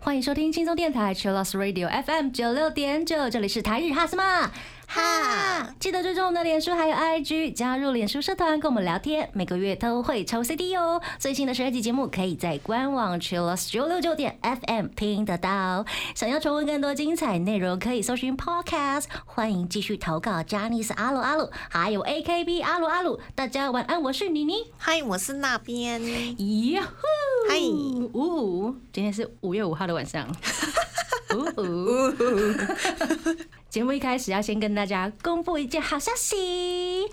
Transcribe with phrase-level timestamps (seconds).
[0.00, 4.50] 欢迎收听轻松电台 c h i l l o s Radio FM 九六点九，这里是台日哈什么哈，
[5.86, 11.00] 记得追踪我们的脸书还有 IG，加入脸书社团跟我们聊天，每个月都会抽 CD 哦。
[11.16, 15.86] 最新的十二集节目可以在官网 Chillus 九六九点 FM 听得到。
[16.16, 19.04] 想要重温更多精彩内容，可以搜寻 Podcast。
[19.26, 23.20] 欢迎继续投稿 j a n i c e 阿鲁阿鲁，还有 AKB 阿鲁阿鲁。
[23.36, 24.54] 大家晚安，我是妮妮。
[24.76, 26.02] 嗨，我是那边。
[26.02, 26.88] 咦呼！
[27.48, 27.60] 嗨
[28.12, 30.26] 呜，今天是五月五号的晚上。
[31.32, 32.12] 呜 呜。
[33.76, 37.06] 节目一开始要先跟大家公布一件好消息，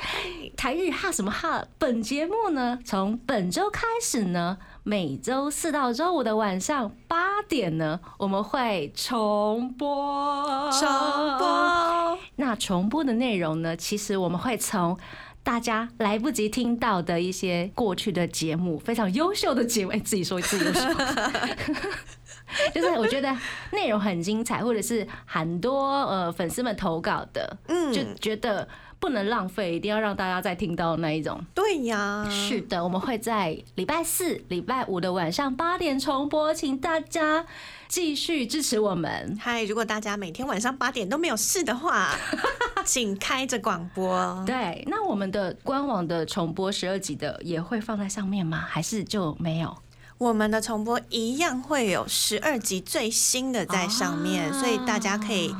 [0.55, 1.67] 台日哈什么哈？
[1.77, 10.72] 本节目呢，从本周开始呢，每周四到周五的晚上八点呢，我们会重播。
[10.72, 10.89] 重
[11.38, 12.17] 播。
[12.38, 14.97] 那重播的内容呢，其实我们会从。
[15.45, 20.80] 大家来不及听到的一些过去的节目，非常优秀的节目，哎，自己说自己优秀，
[22.73, 23.36] 就是我觉得
[23.72, 28.68] 内容很精彩，或者是很多呃粉丝们投稿的，嗯，就觉得
[29.00, 31.44] 不能浪费，一定要让大家再听到那一种。
[31.54, 37.46] 对呀，是的，我们会在礼拜四、礼拜五的晚上八点重播，请大家
[37.88, 39.38] 继续支持我们。
[39.42, 42.16] 嗨，如果大家每天晚上八点都没有事的话，
[42.86, 44.44] 请开着广播。
[44.46, 48.66] 对，那我们的官网的重播十二集的也会放在上面吗？
[48.70, 49.76] 还是就没有？
[50.23, 55.53] 我们的重播一样会有十二集最新的在上面，所以大家可以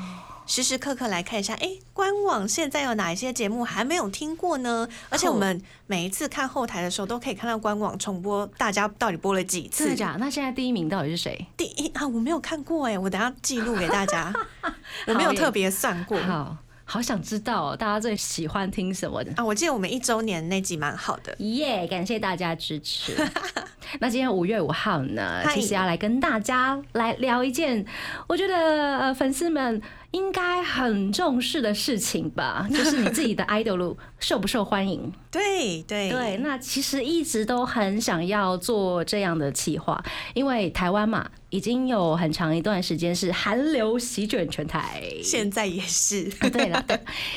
[0.45, 1.53] 时时刻刻来看一下。
[1.56, 4.88] 哎，官网现在有哪一些节目还没有听过呢？
[5.09, 9.84] 而且我们每一次看后台的时候，都可以看到官网重播大家到底播了几次。
[9.84, 10.16] 真的假？
[10.17, 11.45] 那现在第一名到底是谁？
[11.58, 14.34] 第一啊，我没有看过哎，我等下记录给大家。
[15.08, 16.17] 我没有特别算过。
[16.22, 16.56] 好。
[16.86, 19.44] 好想知道大家最喜欢听什么的啊！
[19.44, 21.88] 我记得我们一周年那集蛮好的，耶！
[21.88, 23.16] 感谢大家支持。
[24.00, 27.86] 那今天五月五号呢，其实要来跟大家来聊一件，
[28.28, 28.56] 我觉得
[29.00, 35.12] 呃粉丝们应该很重视的事情吧， 就是你自己的 idol 受不受欢迎？
[35.32, 41.30] 对对对，那其实一直都很想要做这样的企划，因为台湾嘛。
[41.54, 46.24] 已经有很长一段时间是韩流席卷全台，现在也是。
[46.50, 46.84] 对了，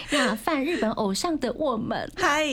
[0.08, 2.46] 那泛日本偶像的我们，嗨，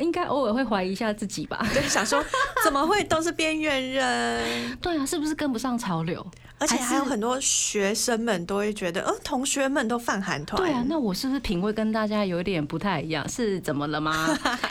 [0.00, 1.66] 应该偶尔会怀疑一下自己吧？
[1.72, 2.22] 对，想说
[2.64, 4.76] 怎么会都是边缘人？
[4.78, 6.24] 对啊，是不是跟不上潮流？
[6.58, 10.60] 而且还有很多学生们都会觉得，呃，同学们都泛韩团。
[10.60, 13.28] 对啊，那我是不是品味跟大家有点不太一样？
[13.28, 14.26] 是怎么了吗？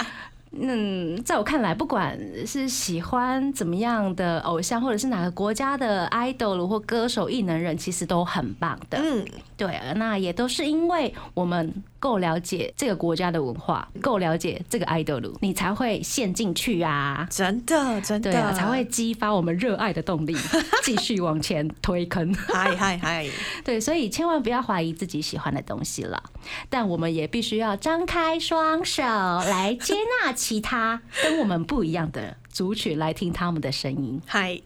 [0.58, 2.18] 嗯，在我看来，不管
[2.48, 8.98] 是喜欢怎么样的偶像，或者是哪个国家的 idol 或歌手、艺能人，其实都很棒的。
[8.98, 9.25] 嗯，
[9.58, 11.84] 对，那也都是因为我们。
[12.06, 17.28] 够了解这个国家的文化，够了解这个 idol，你才会陷进去啊！
[17.32, 20.38] 真的，真的，对啊，才会激发我们热爱的动力，
[20.86, 22.32] 继续往前推坑。
[22.36, 23.28] 嗨嗨嗨！
[23.66, 26.22] 对，所以千万不要怀疑自己喜欢的东西了，
[26.70, 34.22] 但我们也必须要张开双手来接纳其他跟我们不一样的族群，来听他们的声音。
[34.28, 34.62] 嗨。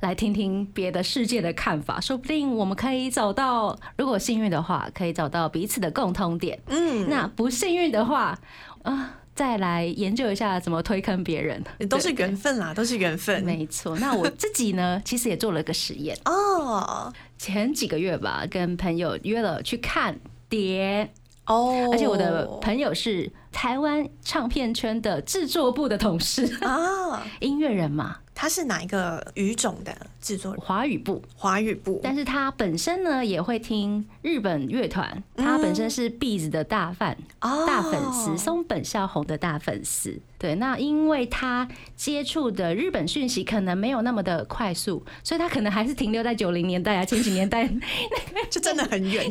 [0.00, 6.58] 来听听别的世界的看法，说不定我们可以找到，如果幸运的话，可以找到彼此的共通点。
[6.68, 8.38] 嗯，那不幸运的话，
[8.82, 13.44] 啊，再来研究一下怎么推坑别人，都是缘分啦，都是缘分。
[13.44, 17.12] 没错，那我自己呢，其实也做了个实验哦。
[17.36, 20.18] 前几个月吧，跟朋友约了去看
[20.48, 21.12] 碟
[21.44, 28.16] 哦，而且我的朋友是台湾唱片圈的制作部的同事啊， 音乐人嘛。
[28.40, 30.60] 他是哪一个语种的制作人？
[30.62, 32.00] 华语部，华语部。
[32.02, 40.18] 但是他本身呢也会听日本乐团，他本身是 Bees 的大 fan，大粉丝，松本孝宏的大粉丝。
[40.38, 47.68] 对，那因为他接触的日本讯息可能没有那么的快速，所以他可能还是停留在九零年代啊，千禧年代，
[48.48, 49.30] 就真的很远，很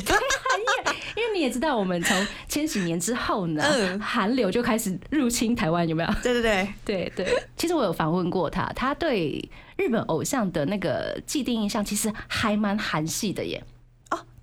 [1.16, 3.62] 因为你也知道，我们从千禧年之后呢，
[4.00, 6.10] 韩流就开始入侵台湾，有没有？
[6.22, 7.42] 对对对 对对。
[7.56, 13.62] 其实我有访问过他，他对日本偶像的那个既定印象，其实还蛮韩系的耶。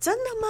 [0.07, 0.47] 真的吗？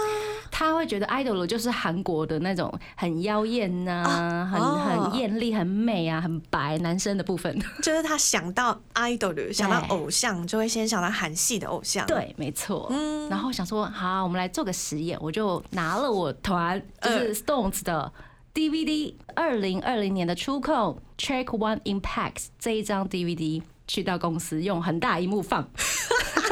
[0.51, 7.59] 他会觉得 idol 就是韩国的那种很妖艳呐，很很艳丽、很美啊，很白男生的部分。
[7.81, 12.05] 就是他想到 idol，想到偶像，就会先想到韩系的偶像。
[12.05, 12.85] 对，没错。
[12.91, 18.13] 嗯，然后想说，好，我们来做个实验，我就拿了我团就是 Stones 的
[18.53, 25.67] DVD，二零二零年的初控 Check One Impact 这一张 DVD 去到公司用很大荧幕放。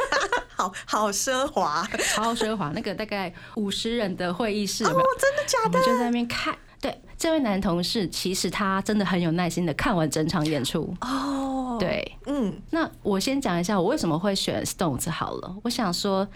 [0.56, 5.78] 好好奢华 超奢华，那个大概五十人的会议室，有没哦有？，真的假的？
[5.78, 6.56] 我们就在那边看。
[6.80, 10.94] 对，这位男同事其实他真的很有耐心的看完整场演出。
[11.00, 15.56] 哦，，对，嗯，那我先讲一下我为什么会选 Stones 好了。
[15.64, 16.26] 我想说，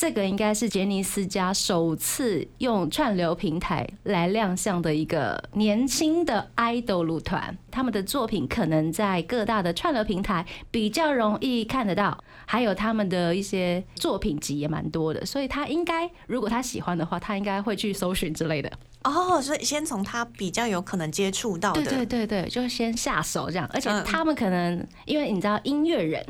[0.00, 12.16] 这个应该是杰尼斯家首次用串流平台来亮相的一个年轻的 idol 团，他们的作品可能在各大的串流平台比较容易看得到，
[12.46, 18.72] 还有他们的一些作品集也蛮多的，所以他应该如果他喜欢的话，他应该会去搜寻之类的。
[19.02, 24.04] 哦，所以先从他比较有可能接触到的，对对对对，就先下手这样，而且嗯。
[24.04, 26.24] 他们可能因为你知道音乐人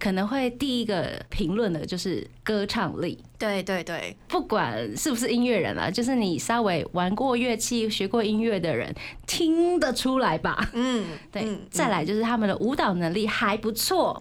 [0.00, 3.22] 可能会第一个评论的就是歌唱力。
[3.38, 8.92] 对对对，不管是不是音乐人啊，就是你稍微玩过乐器、学过音乐的人，
[9.26, 10.70] 听得出来吧？
[10.72, 14.20] 嗯，对，嗯再来就是他们的舞蹈能力还不错，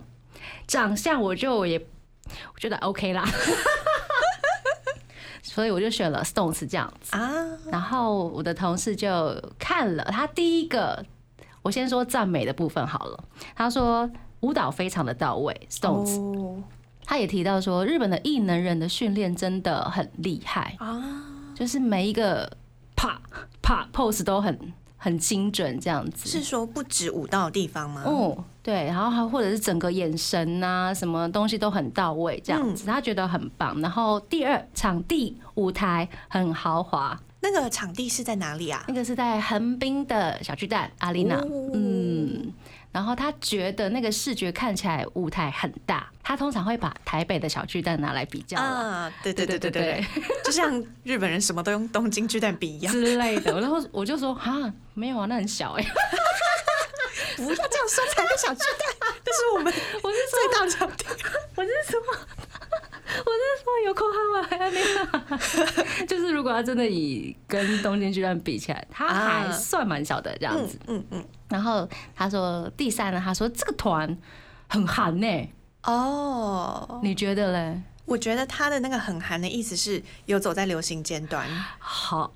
[0.67, 1.79] 长相我就也
[2.53, 3.25] 我觉得 OK 啦，
[5.57, 7.17] 所以我就选了 Stones 这样子。
[7.17, 7.33] 啊，
[7.71, 11.03] 然后我的同事就看了他第一个，
[11.63, 13.23] 我先说赞美的部分好了。
[13.55, 14.07] 他说
[14.41, 16.61] 舞蹈非常的到位，Stones，、哦
[17.03, 21.01] 他也提到说日本的异能人的训练真的很厉害，啊，
[21.55, 22.51] 就是每一个
[22.95, 23.19] 啪
[23.63, 26.27] 啪 pose 都很很精准这样子。
[26.27, 28.03] 是说不止舞蹈的地方吗？
[28.05, 33.79] 哦，对，然后还或者是整个眼神啊、什么东西都很到位，这样子，他觉得很棒。
[33.81, 38.83] 然后第二，场地舞台很豪华，那个场地是在哪里啊？
[38.87, 42.51] 那个是在横滨的小巨蛋阿丽娜，哦嗯，
[42.97, 50.03] 然后他觉得那个视觉看起来舞台很大，他通常会把台北的小巨蛋拿来比较啦啊，对对对对对
[50.43, 52.91] 就像日本人什么都用东京巨蛋比一样。
[52.91, 53.61] 之类的。
[53.61, 55.83] 然后我就说哈，没有啊，那很小哎、
[57.37, 58.61] 不要这样说，台北小巨
[58.99, 59.71] 蛋，这是我们
[60.01, 61.05] 我是最大场地。
[61.53, 64.47] 我是说，我是说有空哈吗？
[64.49, 70.79] 还要那样，就是如果他真的以跟东京巨蛋比起来，他还算蛮小的这样嗯子。
[70.87, 74.16] 嗯嗯，然后他说第三呢，他说这个团
[74.68, 75.48] 很韩呢、
[75.84, 77.82] 哦，你觉得嘞？
[78.04, 81.48] 我觉得他的那个很韩的意思是有走在流行尖端，
[81.78, 82.32] 好，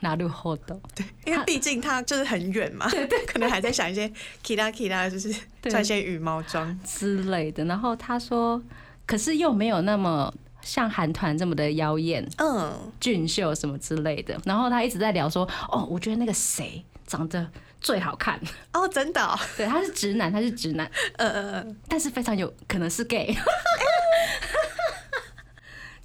[0.00, 0.78] なるほど。
[1.24, 4.08] 因为毕竟他就是很远嘛， 对对，可能还在想一些
[4.44, 6.78] kira kira，就是对穿一些羽毛装。
[6.84, 7.64] 之类的。
[7.64, 8.62] 然后他说，
[9.06, 10.32] 可是又没有那么
[10.62, 14.40] 像韩团这么的妖艳、嗯，俊秀什么之类的。
[14.44, 17.50] 然后他一直在聊说，哦，我觉得那个谁长得
[17.81, 18.39] 最好看。
[18.73, 23.35] 哦，真的、哦，对，他是直男，他是直男，呃但是非常有可能是 gay。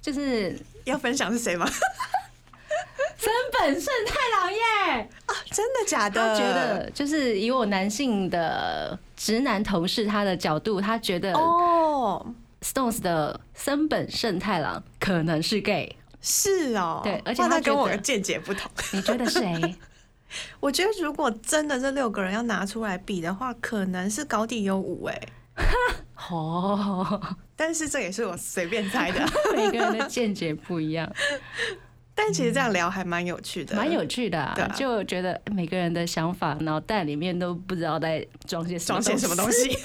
[0.01, 1.65] 就是要分享是谁吗？
[3.17, 6.21] 森本胜太郎耶，啊真的假的？
[6.21, 12.23] 他觉得就是以我男性的直男同事他的角度，他觉得哦
[12.61, 15.95] ，Stones 的森本胜太郎可能是 gay。
[16.21, 18.69] 是哦，对而且他跟我的见解不同。
[18.91, 19.41] 你觉得谁？
[20.59, 25.21] 我觉得如果真的这六个人要拿出来比的话，可能是高地有五哎，
[26.29, 27.21] 哦，
[27.55, 29.25] 但是这也是我随便猜的。
[29.55, 31.09] 每个人的见解不一样，
[32.13, 39.77] 但其实这样聊还蛮有趣的，蛮有趣的、啊，啊就觉得每个人的想法脑袋里面都不知道在装些什么装些什么东西。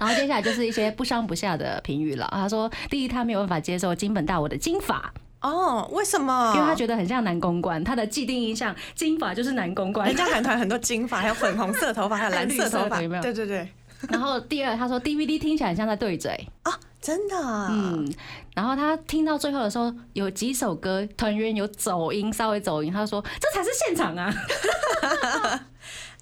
[0.00, 2.28] 然后接下来就是一些不上不下的评语了。
[2.32, 5.12] 他说，第一，他没有办法接受金本大我的金发，
[5.42, 6.52] 哦，为什么？
[6.54, 10.16] 因为他觉得很像男公关，他的既定印象金发就是男公关人。
[10.16, 13.68] 家韩团很多金发，还有粉红色头发，还有 蓝色头发，有没有对对对，
[14.08, 16.72] 然后第二，他说 DVD 听起来很像在对嘴，啊，
[17.02, 18.12] 真的啊，嗯，
[18.54, 24.32] 然后他听到最后的时候，有几首歌团员有走音，稍微走音，他说这才是现场啊。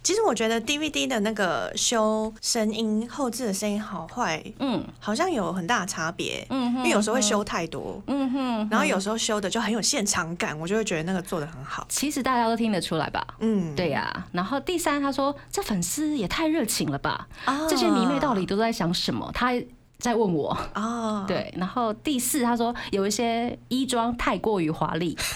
[0.02, 11.86] 其实我觉得 DVD 的那个修声音后置的声音好坏，嗯好像有很大的差别，嗯因为有时候会修太多，嗯哼，然后有时候修的就很有现场感，我就会觉得那个做的很好。
[11.90, 13.26] 其实大家都听得出来吧？
[13.40, 17.28] 嗯，对呀、然后第三，他说这粉丝也太热情了吧？
[17.44, 19.30] 啊这些迷妹到底都在想什么？
[19.34, 19.52] 他
[19.98, 20.56] 在问我。
[20.72, 25.14] 啊，对，然后第四，他说有一些衣装太过于华丽。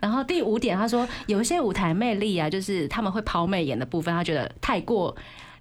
[0.00, 5.14] 然后第五点，他说有一些舞台魅力啊，就是他们会抛媚眼的部分，他觉得太过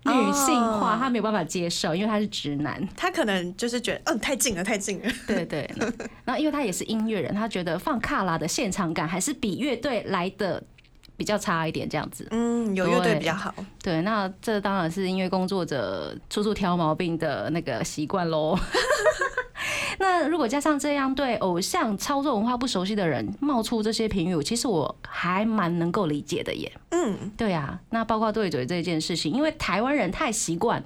[0.04, 2.88] 女性化，哦他没有办法接受，因为他是直男。
[2.96, 5.10] 他可能就是觉得，嗯，太近了，太近了。
[5.28, 5.86] 对对， 那
[6.26, 10.62] 然后因为他也是音乐人，他觉得放卡拉的现场感还是比乐队来的
[11.18, 12.28] 比较差一点，这样子。
[12.30, 13.54] 嗯，有乐队比较好。
[13.82, 18.56] 对，那这当然是音乐工作者处处挑毛病的那个习惯喽。
[19.98, 26.72] 那如果加上这样对偶像操作文化不熟悉的人冒出这些评语，其实我还蛮能够理解的耶。
[26.90, 30.84] 嗯，对啊，那包括对嘴这件事情，因为台湾人太习惯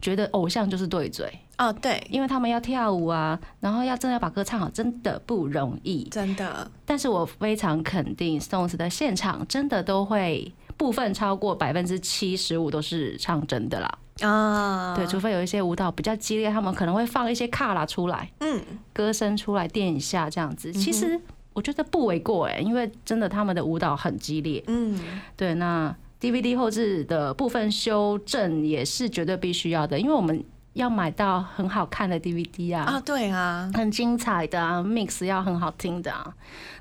[0.00, 6.04] 觉得偶像就是对嘴，哦，对，因为他们要跳舞啊，然后要真的要把歌唱好，真的不容易。
[6.04, 13.98] 真的，但是我非常肯定，Stones 的现场真的都会部分超过百分之七十五都是唱真的啦。
[14.20, 18.60] 啊，对，除非有一些舞蹈比较激烈，他们可能会放一些卡拉出来，嗯，
[18.92, 20.72] 歌声出来垫一下这样子。
[20.72, 21.20] 其实
[21.52, 24.62] 我觉得不为过哎、因为真的他们的舞蹈很激烈。
[24.66, 24.98] 嗯，
[25.36, 32.84] 对，那 DVD 后置的部分修正也是绝对必须要的，因为我们要买到很好看的 DVD 啊。
[32.84, 36.34] 啊，对啊，很精彩的啊，mix 要很好听的啊。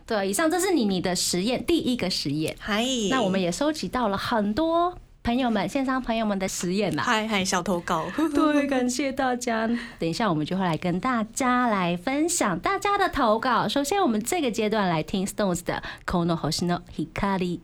[0.05, 2.55] 对，以上这是你你的实验，第一个实验。
[2.59, 7.03] 嗨，那我们也收集到了很多朋友们、线上朋友们的实验啦。
[7.03, 9.67] 嗨嗨小投稿，对， 感谢大家。
[9.99, 13.67] 等一下，我们就会来跟大家来分享大家的投稿。
[13.67, 17.59] 首先，我们这个阶段来听 Stones 的《Kono Hoshino Hikari》。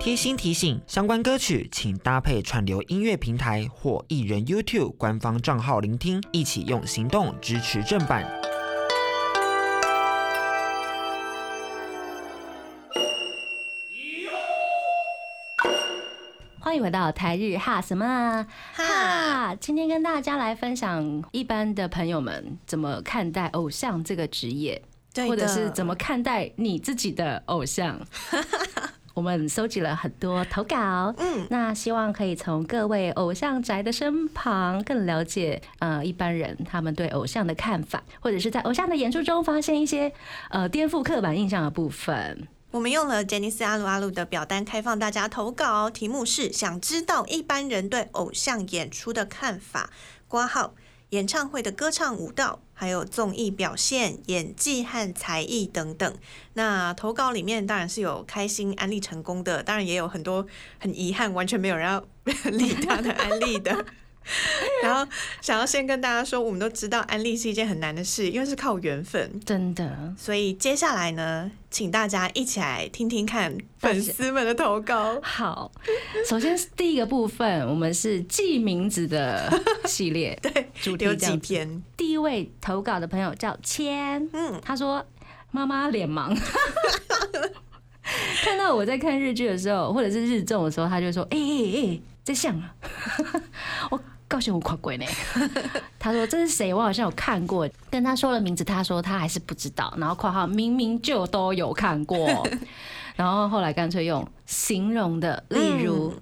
[0.00, 8.24] 贴心提醒：相关歌曲请搭配串流音乐平台或艺人 YouTube 官方账号聆听，一起用行动支持正版。
[16.64, 19.54] 欢迎回到台日哈什么哈哈？
[19.56, 24.80] 今天跟大家来分享一般的朋友们怎么看待偶像这个职业。
[25.12, 28.00] 对或者是怎么看待你自己的偶像。
[29.12, 40.10] 我们收集了很多投稿，嗯，那希望可以从各位偶像宅的身旁更了解呃一般人他们对偶像的看法，或者是在偶像的演出中发现一些
[40.48, 42.48] 呃颠覆刻板印象的部分。
[42.74, 49.90] 我们用了杰尼斯阿鲁阿鲁的表单开放大家投稿，题目是想知道一般人对偶像演出的看法。
[50.26, 50.74] 挂号
[51.10, 56.16] 演唱会的歌唱、舞蹈，还有综艺表现、演技和才艺等等。
[56.54, 60.44] 那投稿里面当然是有开心安利成功的，当然也有很多
[60.80, 62.04] 很遗憾完全没有人要
[62.50, 63.86] 理他的安利的。
[64.82, 65.06] 然后
[65.40, 69.40] 想要先跟大家说，我们都知道安利是一件很难的事，因为是靠缘分。
[69.44, 75.18] 真的，所以接下来呢，请大家一起来听听看 粉丝们的投稿。
[75.22, 75.70] 好，
[76.28, 79.52] 首先是第一个部分，我们是记名字的
[79.84, 85.04] 系列， 对，主题有几篇，第一位投稿的朋友叫千，嗯，他说
[85.50, 86.36] 妈妈脸盲，
[88.42, 92.74] 看到我在看日剧的时候，或者是日综的时候，他就说：“哎哎哎，在像啊！”
[93.90, 94.00] 我
[94.34, 95.06] 告诉我快鬼呢。
[95.96, 96.74] 他说这是谁？
[96.74, 97.68] 我好像有看过。
[97.88, 99.94] 跟他说了名字，他说他还是不知道。
[99.96, 102.18] 然后括号明明就都有看过。
[103.14, 106.12] 然后后来干脆用形容的，例如。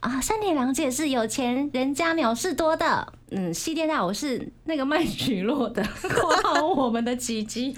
[0.00, 5.82] 啊，三田凉介是有钱人家鸟事多的，嗯，西电大我是那个卖曲落的，
[6.20, 7.74] 括号我们的奇迹。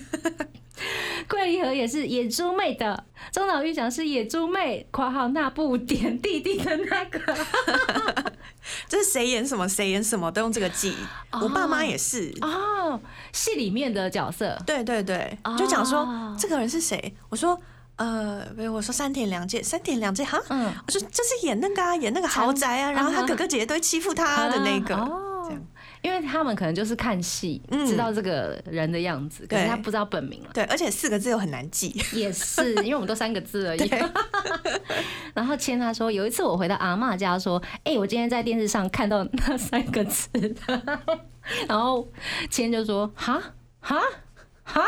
[1.28, 7.20] 桂离河也是野猪妹的，中岛裕讲是野猪妹，括号那部点弟弟的那个。
[8.88, 10.94] 这是谁演什么，谁演什么都用这个记。
[11.32, 13.00] 我爸妈也是，哦，
[13.32, 15.38] 戏里面的角色，对对对。
[15.44, 17.60] 哦，就讲说这个人是谁，我说。
[17.96, 24.94] 呃，没有，我说三田凉介，三田凉介哈，嗯，我说这是演那个啊，演那个豪宅啊，然后他哥哥姐姐都会欺负他的那个，
[26.06, 27.84] 因为他们可能就是看戏，嗯。
[27.84, 30.50] 知道这个人的样子，可是他不知道本名了。
[30.54, 33.90] 对，而且四个字又很难记，也是，因为我们都三个字而已。
[35.34, 40.28] 然后谦他说，有一次我回到阿妈家说，哎、我今天在电视上看到那三个字。
[40.32, 40.92] 的，
[41.68, 42.06] 然后
[42.48, 43.42] 谦就说，哈？
[43.80, 44.00] 哈？
[44.62, 44.82] 哈，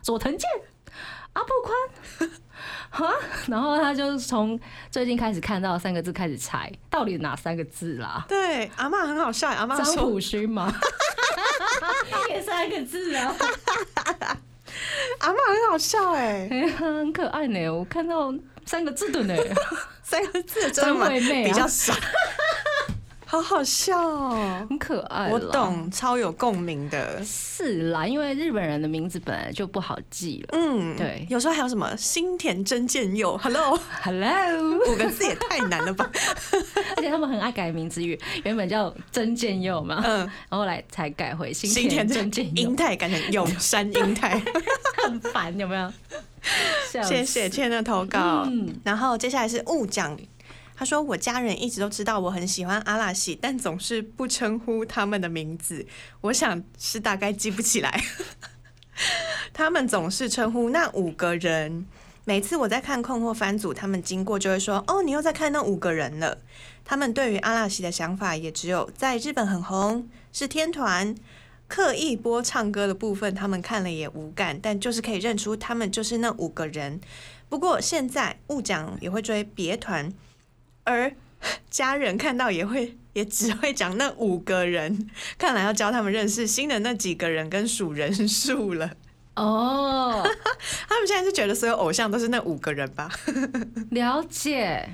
[0.00, 0.48] 佐藤健、
[1.34, 2.30] 阿布宽。
[2.92, 3.10] 哈，
[3.48, 4.58] 然后他就从
[4.90, 8.24] 最近开始看到三个字开始猜，到底哪三个字啦？
[8.28, 10.72] 对，阿妈很好笑，阿妈张说普勋吗？
[12.28, 13.34] 也三个字啊，
[15.20, 17.68] 阿妈很好笑哎，很可爱呢。
[17.70, 18.32] 我看到
[18.66, 19.34] 三个字的呢。
[20.04, 21.94] 三个字真惠妹啊比较少，
[23.32, 24.66] 好好笑哦。
[24.68, 25.30] 很可爱。
[25.30, 27.24] 我，懂，超有共鸣的。
[27.24, 30.58] 是啦，因为日本人的名字本来就不好记了。
[30.58, 36.10] 嗯，对有时候还有什么新田真剑佑，Hello，Hello， 五个字也太难了吧？
[36.94, 44.38] 而且他们很爱改名字，原原本叫真剑佑嘛，嗯，然后后来才改回新新田真剑佑英，泰改成永山英泰。
[45.02, 45.90] 很烦，有没有？
[47.02, 48.44] 谢谢倩的投稿。
[48.46, 50.14] 嗯然后接下来是误讲。
[50.74, 55.86] 他说：“我家人一直都知道我很喜欢阿拉西，但总是不称呼他们的名字。
[56.22, 58.02] 我想是大概记不起来。
[59.52, 61.86] 他们总是称呼那五个人。
[62.24, 66.38] 每次我在看困惑番组，他们经过就会说：‘哦，你又在看那五个人了。’
[66.84, 71.14] 他们对于阿拉西的想法也只有在日本很红，是天团。
[71.68, 77.00] 刻意播唱歌的部分，他们看了也无感，但就是可以认出他们就是那五个人。
[77.48, 80.12] 不过现在误讲也会追别团，
[80.84, 81.12] 而
[81.70, 88.90] 家人看到也会 也只会讲那五个人，看来要教他们认识新的那几个人跟数人数了。
[89.34, 90.22] 哦，
[90.88, 93.10] 他们现在是觉得所有偶像都是那五个人吧？
[93.92, 94.88] 了解。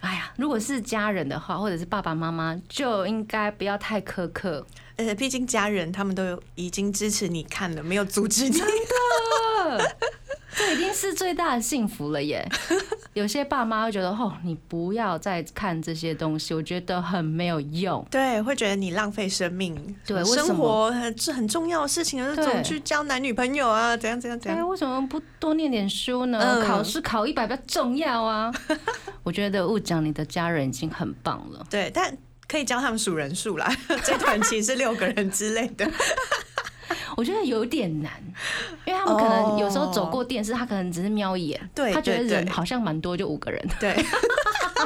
[0.00, 4.66] 哎呀，如果是家人的话，或者是爸爸妈妈，就应该不要太苛刻。
[4.96, 8.60] 呃，毕竟家人他们都有已经支持你看了，没有阻止你。
[10.52, 12.46] 这已经是最大的幸福了耶！
[13.14, 18.06] 有些爸妈会觉得，哦，你不要再看这些东西，我觉得很没有用。
[18.10, 19.74] 对，会觉得你浪费生命。
[20.06, 24.68] 对生活很是很重要的事情，对总去交男女朋友啊，怎样怎样怎对，样。
[24.68, 26.38] 为什么不多念点书呢？
[26.40, 28.52] 嗯考试考一百比较重要啊！
[29.24, 31.66] 我觉得误讲你的家人已经很棒了。
[31.68, 33.68] 对，但可以教他们数人数啦。
[34.04, 35.90] 这团其实是六个人之类的。
[37.16, 38.12] 我觉得有点难，
[38.84, 43.96] 因为他们可能有时候走过电视，他可能只是瞄一眼，对他觉得人好像蛮多，就五个人，对，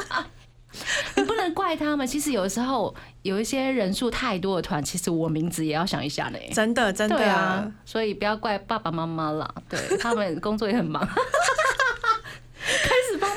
[1.17, 2.07] 你不能怪他们。
[2.07, 6.39] 其实有时候有一些人数太多的团，其实我名字也要想一下呢。
[6.53, 11.07] 真的真的对啊，所以不要怪爸爸妈妈啦，对他们工作也很忙。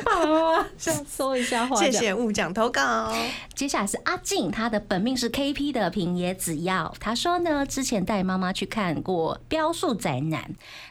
[0.08, 0.68] 爸爸妈妈
[1.06, 3.14] 说一下话，谢谢误讲投稿。
[3.54, 6.94] 接下来是阿静，她的本命是 KP 的平野紫耀。
[6.98, 10.42] 她说呢，之前带妈妈去看过《标速宅男》，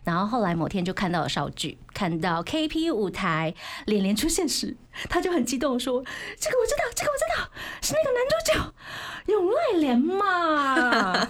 [0.05, 3.55] 然后后来某天就看到了少剧，看到 KP 舞台
[3.87, 4.77] 脸脸出现时，
[5.09, 6.05] 她就很激动地说
[6.39, 11.29] ：“这个我知道，这个我知道，是那个男主角永濑廉嘛。”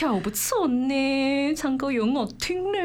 [0.00, 2.78] 跳舞不错呢，唱歌也很好听呢。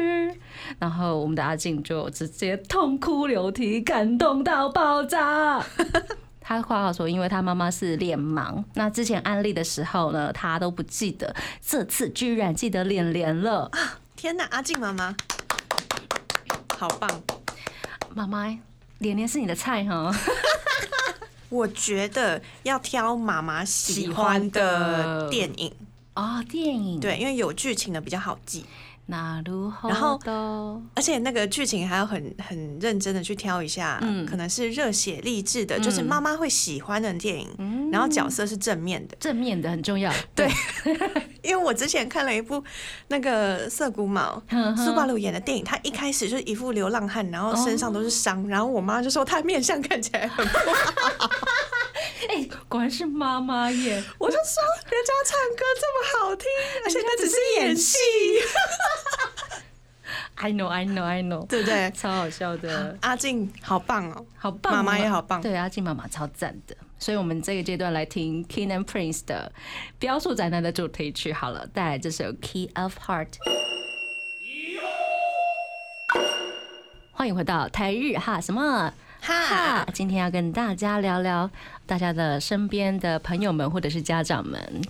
[0.78, 5.64] 然后我们的阿静就直接痛哭流涕，感动到爆炸。
[6.42, 11.34] 他括号说，因为他妈妈是脸盲，那之前安利的时候呢，他都不记得，
[11.66, 13.70] 这次居然记得脸脸了。
[14.14, 15.16] 天哪，阿静妈妈，
[16.76, 17.10] 好棒！
[18.14, 18.44] 妈妈，
[18.98, 20.14] 脸脸是你的菜哈。
[21.48, 25.72] 我觉得要挑妈妈喜喜欢的电影，
[26.16, 28.64] 哦，电影，对，因为有剧情的比较好记，
[29.06, 29.88] 那如何？
[29.88, 34.26] 然后都而且那个剧情还要很很认真的去挑一下，嗯。
[34.26, 37.90] 可能是热血励志的，就是妈妈会喜欢的电影，嗯。
[37.90, 39.16] 然后角色是正面的。
[39.20, 40.12] 正面的很重要。
[40.34, 40.50] 对，
[41.44, 42.64] 因为我之前看了一部
[43.08, 50.58] 那个涩谷卯哼哼苏巴鲁演的电影，他一开始就是一副流浪汉，然后身上都是伤，然后我妈就说他面相看起来很不
[51.18, 51.30] 好，
[52.28, 54.02] 哎、果然是妈妈耶！
[54.18, 56.46] 我就说人家唱歌这么好听，
[56.84, 57.98] 而且那只是演戏，
[60.36, 61.90] I know, I know, I know，对不对？
[61.92, 64.76] 超好笑的，阿静好棒哦，好棒哦！
[64.76, 66.76] 妈妈也好棒对，阿静妈妈超赞的。
[66.98, 69.52] 所以，我们这个阶段来听 King and Prince 的
[69.98, 73.26] 《标速宅男》的主题曲好了，带来这首《Key of Heart》。
[77.12, 78.92] 欢迎回到台日哈什么
[79.26, 81.50] 哈哈，今天要跟大家聊聊
[81.84, 84.80] 大家的身边的朋友们或者是家长们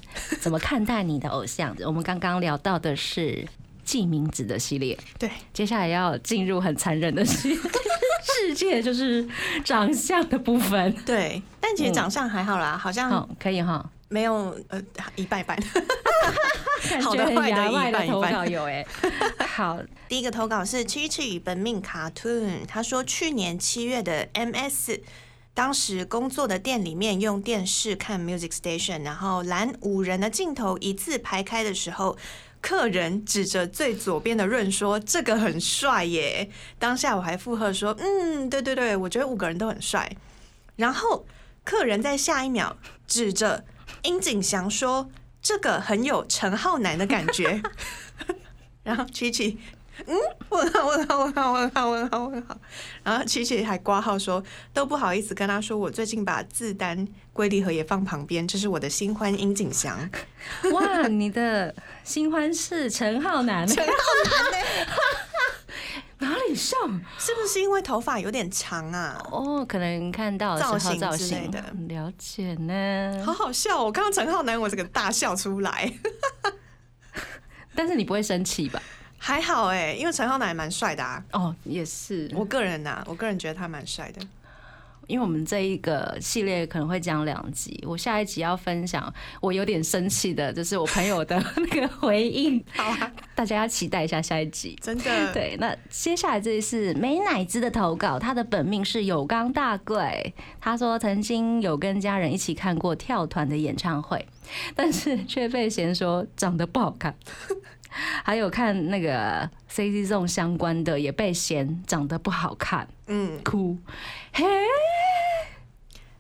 [0.43, 1.75] 怎么看待你的偶像。
[1.87, 3.49] 我们刚刚聊到的是
[3.83, 7.49] 记名字的系列，对，接下来要进入很残忍的世
[8.45, 9.27] 世界，就是
[9.65, 10.95] 长相的部分。
[11.07, 14.79] 对，但其实长相还好啦，好像好，可以哈，没有呃
[15.15, 15.57] 一半一半。
[16.87, 18.87] 感好的坏的一外的投半有哎。
[19.47, 25.01] 好，第一个投稿是 Chi Chi 本命 Cartoon，他说去年七月的 MS。
[25.55, 32.19] 当时工作的店里面用电视看 Music Station，然后蓝五人的镜头一字排开的时候，
[32.61, 40.15] 客人指着最左边的润说：“这个很帅耶！”当下我还附和说：“嗯，对对对，我觉得五个人都很帅。”
[40.77, 41.25] 然后
[41.65, 43.65] 客人在下一秒指着
[44.03, 45.09] 殷景祥说
[45.47, 47.63] ：“这个很有陈浩南的感觉。
[48.83, 49.57] ”然后琪琪，
[50.05, 50.17] 嗯，
[50.49, 52.59] 问号问号问号问号问号问号，
[53.05, 60.11] 然后琪琪还挂号说都不好意思跟他说，我最近把字单龟梨盒也放旁边，这是我的新欢殷景祥。
[60.73, 63.93] 哇，你的新欢是陈浩南，陈浩
[64.25, 64.67] 南呢？
[66.19, 66.79] 哪里像？
[67.19, 69.21] 是不是因为头发有点长啊？
[69.31, 73.33] 哦，可能看到造型造之类型的了解呢好。
[73.33, 73.85] 好笑、哦！
[73.85, 75.93] 我看到陈浩南，我这个大笑出来。
[77.75, 78.81] 但是你不会生气吧？
[79.19, 81.23] 还好哎、因为陈浩南也蛮帅的啊。
[81.33, 84.27] 哦，也是，我个人呐、我个人觉得他蛮帅的。
[85.07, 94.77] 因为我们这一个系列可能会讲两集，我下一集要分享我有点生气的，就是我朋友的那个回应，好啊，大家要期待一下下一集。
[94.81, 100.35] 真的。，对，那接下来这里是美乃滋的投稿，他的本命是有刚大贵。
[100.61, 104.27] 他说曾经有跟家人一起看过跳团的演唱会，
[104.75, 107.15] 但是却被嫌说长得不好看。
[108.25, 113.77] 还有看那个 C C 这种相关的，也被嫌长得不好看，嗯，哭。
[114.33, 114.45] 嘿，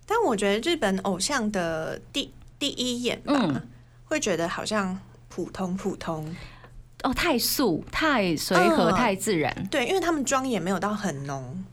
[0.06, 3.68] 但我觉得日本偶像的第第一眼吧，嗯
[4.06, 6.34] 会觉得好像普通普通。
[7.02, 11.64] 哦，太素、太随和、嗯太自然，对，因为他们妆也没有到很浓。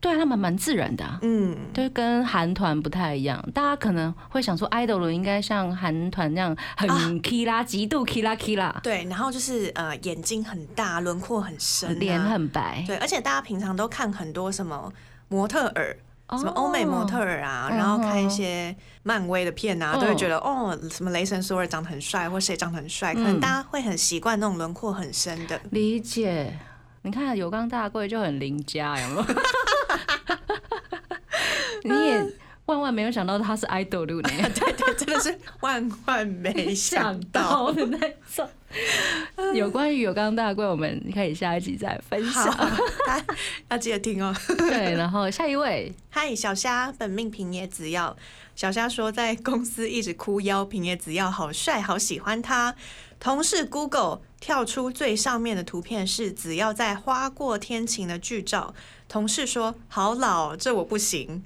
[0.00, 1.18] 对啊，他们蛮自然的、啊。
[1.22, 3.42] 嗯，对，跟韩团不太一样。
[3.52, 14.92] 大家可能会想说，idol 应该像韩团那样很啊 k 啦，极度 k 啦 k 啦，对，然后就是呃眼睛很大，轮廓很深、啊，脸很白，对，而且大家平常都看很多什么
[15.28, 15.96] 模特儿。
[16.32, 25.58] 什么哦欧美模特儿啊，然后看一些漫威的片啊，嗯都会觉得哦，什么雷神索尔长得很帅，或谁长得很帅，可能嗯大家会很习惯那种轮廓很深的。
[25.70, 26.54] 理解。
[27.08, 29.24] 你看有刚大贵就很邻家，有没有？
[31.96, 32.22] 你也
[32.66, 37.72] 万万没有想到他是 idol 呢， 对对，真的是万万没想到。
[37.72, 37.98] 的那
[38.30, 38.46] 种。
[39.54, 42.54] 有关于有刚大贵，我们可以下一集再分享。，
[43.70, 44.34] 要记得听哦。
[44.68, 48.14] 对，然后下一位，嗨，小虾，本命平野紫耀。
[48.54, 52.74] 小虾说，在公司一直哭腰，平野紫耀好帅，好喜欢他。
[53.18, 58.74] 同事 Google 跳出最上面的图片是只要在花过天晴的剧照。
[59.08, 61.42] 同事说好老，这我不行。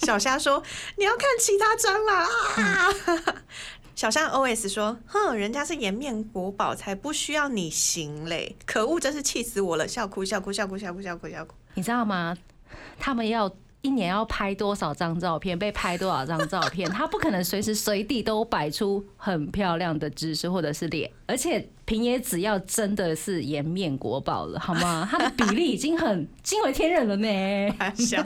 [0.00, 0.62] 小虾说
[0.96, 2.94] 你要看其他张啦啊！
[3.96, 8.54] 小虾 OS 说：“哼，人家是颜面国宝，才不需要你行嘞！
[8.66, 9.88] 可恶，真是气死我了！
[9.88, 11.54] 笑哭笑哭笑哭笑哭笑哭笑哭。
[11.74, 12.36] 你知道吗？
[12.98, 13.50] 他们要
[13.82, 25.06] 一年要拍多少张照片，被拍多少张照片， 他不可能随时随地都摆出很漂亮的姿势或者是脸，而且平野只要真的是颜面国宝了，好吗？
[25.10, 27.26] 他的比例已经很惊为天人了呢。
[27.94, 28.24] 笑！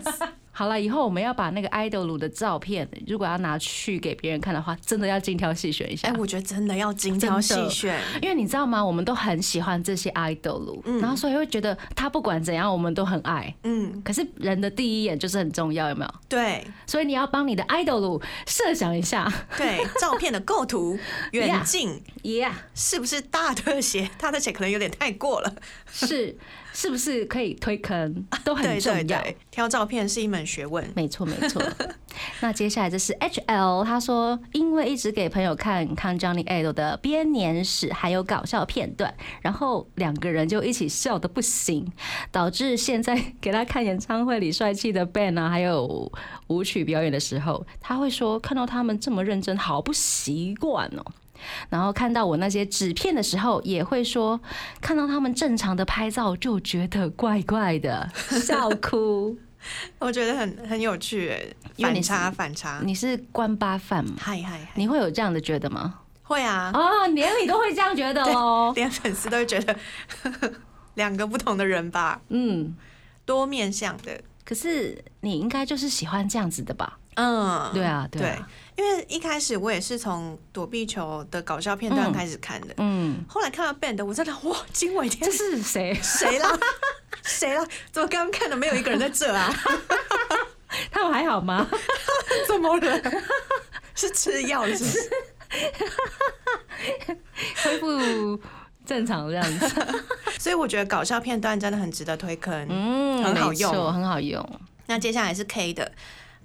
[0.61, 6.15] 好了，以后我们要把那个 idol 的照片，如果要拿去给别人看的话，真的要精挑细选一下哎、。
[6.19, 7.99] 我觉得真的要精挑细选。
[8.21, 8.85] 因为你知道吗？
[8.85, 13.55] 我们都很喜欢这些 idol，、然后所以会觉得他不管怎样，我们都很爱。
[13.63, 16.15] 嗯，可是人的第一眼就是很重要，有没有？
[16.29, 20.99] 对所以你要帮你的 idol 设想一下对， 照片的构图、
[21.33, 24.11] 远近，Yeah，是不是大特写？
[24.19, 25.55] 大特写可能有点太过了。
[25.91, 26.37] 是
[26.73, 29.03] 是不是可以推坑，都很重要。
[29.03, 30.85] 对对，挑照片是一门学问。
[30.95, 31.63] 没错，没错。
[32.41, 41.91] 那接下来这是 HL，他说因为一直给朋友看看 Johnny Idol 的编年史，还有搞笑片段，然后两个人就一起笑的不行，
[42.31, 46.11] 导致现在给他看演唱会里帅气的 Ben 啊，还有
[46.49, 51.05] 舞曲表演的时候，他会说看到他们这么认真，好不习惯哦。
[51.69, 54.41] 然后看到我那些纸片的时候，也会说
[54.81, 58.09] 看到他们正常的拍照就觉得怪怪的，
[58.43, 59.37] 笑哭。
[59.99, 61.47] 我觉得很很有趣哎，
[61.79, 62.81] 反差反差。
[62.83, 64.15] 你是关八饭吗？
[64.19, 65.97] 嗨嗨嗨，你会有这样的觉得吗？
[66.23, 68.73] 会啊，哦，连你都会这样觉得哦。
[68.77, 69.77] 连粉丝都会觉得
[70.95, 72.75] 两个不同的人吧，嗯，
[73.27, 74.19] 多面向的。
[74.45, 76.99] 可是你应该就是喜欢这样子的吧？
[77.17, 78.39] 嗯，对啊，对
[78.81, 85.93] 因为一开始我也是从躲避球的搞笑片段嗯开始看的，嗯，后来看到 band，我真的哇惊为天这，是谁？
[86.03, 86.59] 谁啦？
[87.23, 87.63] 谁啦？
[87.93, 89.53] 怎么刚刚看的没有一个人在这啊？
[90.91, 91.69] 他们还好吗？
[92.49, 93.03] 怎么了？
[93.95, 95.11] 是吃药了是不是？
[97.63, 98.41] 恢复
[98.87, 99.69] 正常这样子。
[100.41, 102.67] 所以我觉得搞笑片段真的很值得推坑。
[102.71, 104.43] 嗯，很好用很好用。
[104.87, 105.93] 那接下来是 K 的。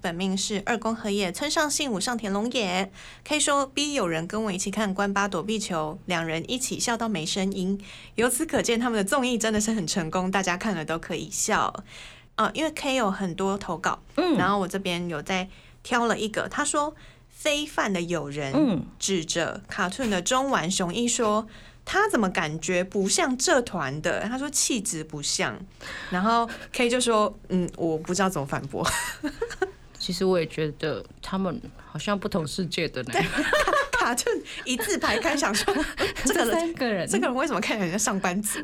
[0.06, 2.92] 本命是二宫和也、村上信五、上田龙也。
[3.24, 7.76] K 说 B 有人跟我一起看关八躲避球，两人一起笑到没声音。
[8.14, 11.74] 由此可见，他们的综艺真的是很成功，大家看了都可以笑。
[12.36, 15.48] 啊、因为 K 有很多投稿，嗯然后我这边有在
[15.82, 16.94] 挑了一个，他说
[17.28, 21.48] 非范的友人，嗯指着卡顿的中丸雄一说。
[21.88, 24.22] 他怎么感觉不像这团的？
[24.22, 25.56] 他说气质不像，
[26.10, 28.84] 然后 K 就说：“嗯，我不知道怎么反驳。
[30.06, 33.12] 其实我也觉得他们好像不同世界的呢。
[33.90, 35.74] 卡顿一字排开，想说
[36.24, 38.60] 这个人，三个人，这个人为什么看起来像上班族？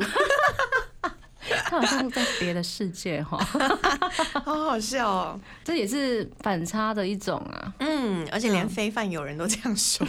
[1.66, 3.36] 他好像在别的世界哈。
[4.44, 5.40] 好好笑哦。
[5.64, 7.74] 这也是反差的一种啊。
[7.80, 10.06] 嗯，而且连非范友人都这样说，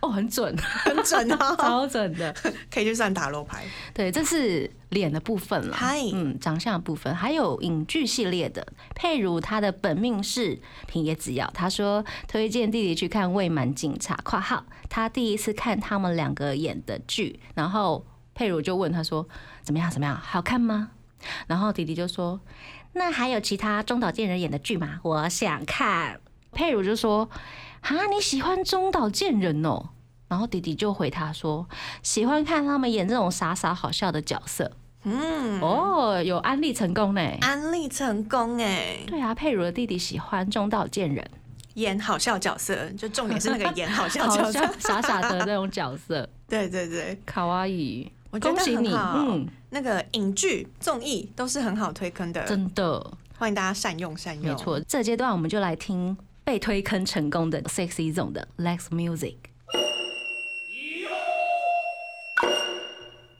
[0.00, 1.56] 哦，很准，很准哦。
[1.58, 2.34] 超准的。
[2.70, 3.64] 可以去算塔罗牌。
[3.94, 5.76] 对，这是脸的部分了。
[5.76, 8.66] 嗨嗯，长相的部分，还有影剧系列的。
[8.94, 19.26] 佩如她的本命是平野紫耀，她说推荐弟弟去看《未满警察》（括号他第一次看他们两个演的剧），然后佩如就问他说
[19.64, 19.90] ：“怎么样？
[19.90, 20.14] 怎么样？
[20.14, 20.90] 好看吗？”
[21.48, 22.38] 然后弟弟就说
[22.92, 25.00] ：“那还有其他中岛健人演的剧吗？
[25.02, 26.20] 我想看。”
[26.52, 27.28] 佩如就说
[27.80, 29.88] ：“啊，你喜欢中岛健人哦？”
[30.28, 31.66] 然后弟弟就回他说
[32.04, 34.70] ：“喜欢看他们演这种傻傻好笑的角色。”
[35.08, 37.20] 嗯，哦，有安利成功呢。
[37.40, 41.24] 安利成功哎，对啊，佩如的弟弟喜欢中岛健人，
[41.74, 44.74] 演好笑角色，就重点是那个演好笑 好角色。
[44.80, 48.10] 傻傻的那种角色， 对对对，卡哇伊。
[48.36, 54.44] 我觉得恭喜你，很好嗯，那个影剧、综艺都是很好推坑的，真的欢迎大家善用善用。
[54.44, 54.78] 没错。
[54.80, 59.36] 这阶段我们就来听被推坑成功的 Sexy Zone 的 Lex Music。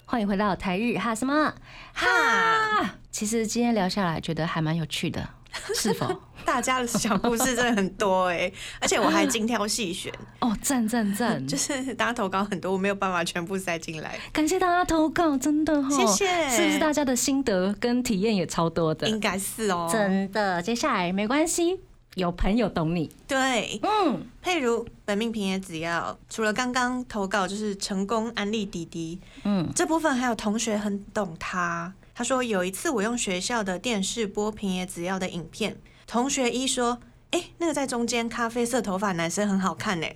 [0.06, 1.52] 欢迎回到台日哈什么
[1.92, 2.94] 哈，啊？
[3.10, 5.28] 其实今天聊下来，觉得还蛮有趣的，
[5.74, 6.06] 是否？
[6.44, 11.44] 大家的小故事真的很多哎， 而且我还精挑细选， 哦，赞赞赞！
[11.44, 19.08] 就是大家投稿很多，我没有办法全部塞进来，感谢大家投稿，真的哈，谢谢是不是大家的心得跟体验也超多的？
[19.08, 19.88] 应该是哦。
[19.90, 21.80] 真的，接下来没关系，
[22.14, 23.10] 有朋友懂你。
[23.26, 31.92] 对，嗯，譬如本命平也只要除了刚刚投稿就是成功安利滴滴，嗯，这部分还有同学很懂他。
[32.18, 35.76] 他说有一次我用学校的电视播平野紫耀的影片，
[36.06, 36.98] 同学一说
[37.32, 40.06] ：“哎、那个在中间咖啡色头发男生很好看呢。”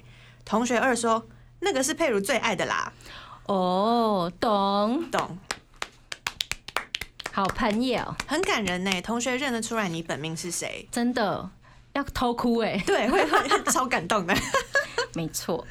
[0.43, 1.29] 同学二说
[1.61, 2.91] ：“那个是佩如最爱的啦。
[3.45, 5.37] 哦，懂”，懂，
[7.33, 9.03] 好朋友，很感人呢。
[9.03, 11.51] 同学认得出来你本命是谁，真的
[11.93, 14.35] 要偷哭哎，对，会会超感动的。
[15.13, 15.67] 没错。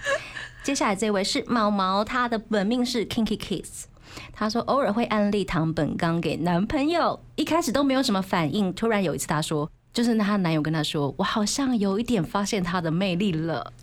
[0.62, 3.88] 接下来这位是毛毛，他的本命是 Kinky Kiss。
[4.34, 13.74] 他说偶尔会安利唐本刚给男朋友，一开始都没有什么反应，突然有一次她说，就是她男友跟她说，我好像有一点发现他的魅力了，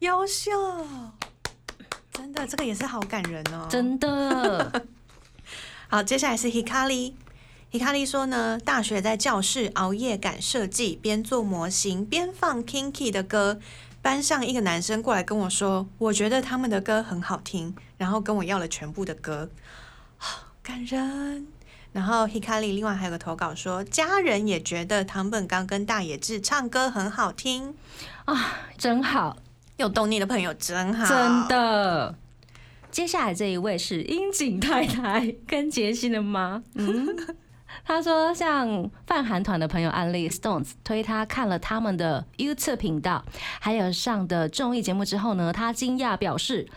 [0.00, 0.50] 优秀，
[2.12, 3.66] 真的，这个也是好感人哦。
[3.68, 4.84] 真的。
[5.88, 7.12] 好，接下来是 Hikari。
[7.72, 13.60] Hikari 说呢，大学在教室熬夜赶设计，边做模型边放 Kinky 的歌。
[14.02, 19.50] 班上一个男生过来跟我说，我觉得他们的歌很好听，然后跟我要了全部的歌，
[20.16, 21.46] 好感人。
[21.92, 27.74] 然后 Hikari 另外还有个投稿说，家人也觉得唐本刚跟大野智唱歌很好听。
[28.26, 29.36] 啊，真好，
[29.76, 32.14] 有懂你的朋友真好，真的。
[32.92, 37.08] 接下来这一位是樱井太太跟杰西的妈，嗯，
[37.84, 43.24] 他说像泛韩团的朋友安利 Stones 推他看了他们的 YouTube 频道，
[43.60, 46.68] 还有上的综艺节目之后呢，他惊讶表示。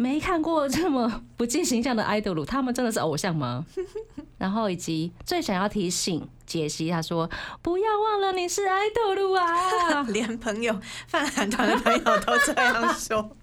[0.00, 3.66] 没看过这么不近形象的 idol，他们真的是偶像吗？
[4.38, 7.28] 然后以及最想要提醒解析，他说
[7.62, 10.02] 不要忘了你是 idol 啊！
[10.06, 13.36] 连朋友泛韩团的朋友都这样说。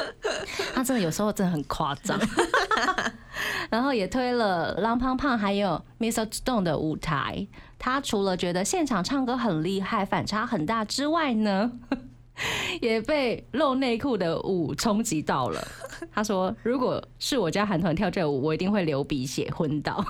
[0.74, 2.20] 他真的有时候真的很夸张，
[3.70, 6.26] 然后也推了浪胖胖还有 Mr.
[6.30, 7.46] Stone 的舞台。
[7.78, 11.70] 他除了觉得现场唱歌很厉害，反差很大之外呢，
[12.80, 15.66] 也被露内裤的舞冲击到了。
[16.14, 20.04] 他说：“如果是我家韩团跳这舞，我一定会流鼻血昏倒。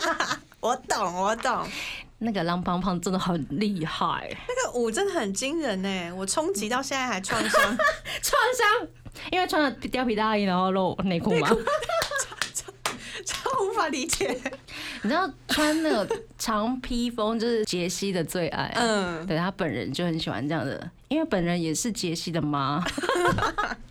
[0.60, 1.66] 我懂，我懂。”
[2.18, 7.62] 那个浪胖胖真的很厉害，那个舞真的很惊人呢，我冲击到现在还创伤，
[8.22, 8.88] 创伤，
[9.30, 11.48] 因为穿了貂皮大衣，然后露内裤嘛。
[13.76, 14.28] 法理解。
[15.02, 22.82] 你知道穿那个长披风就是杰西的最爱，嗯，对他本人就很喜欢这样的，因为本人也是杰西的妈，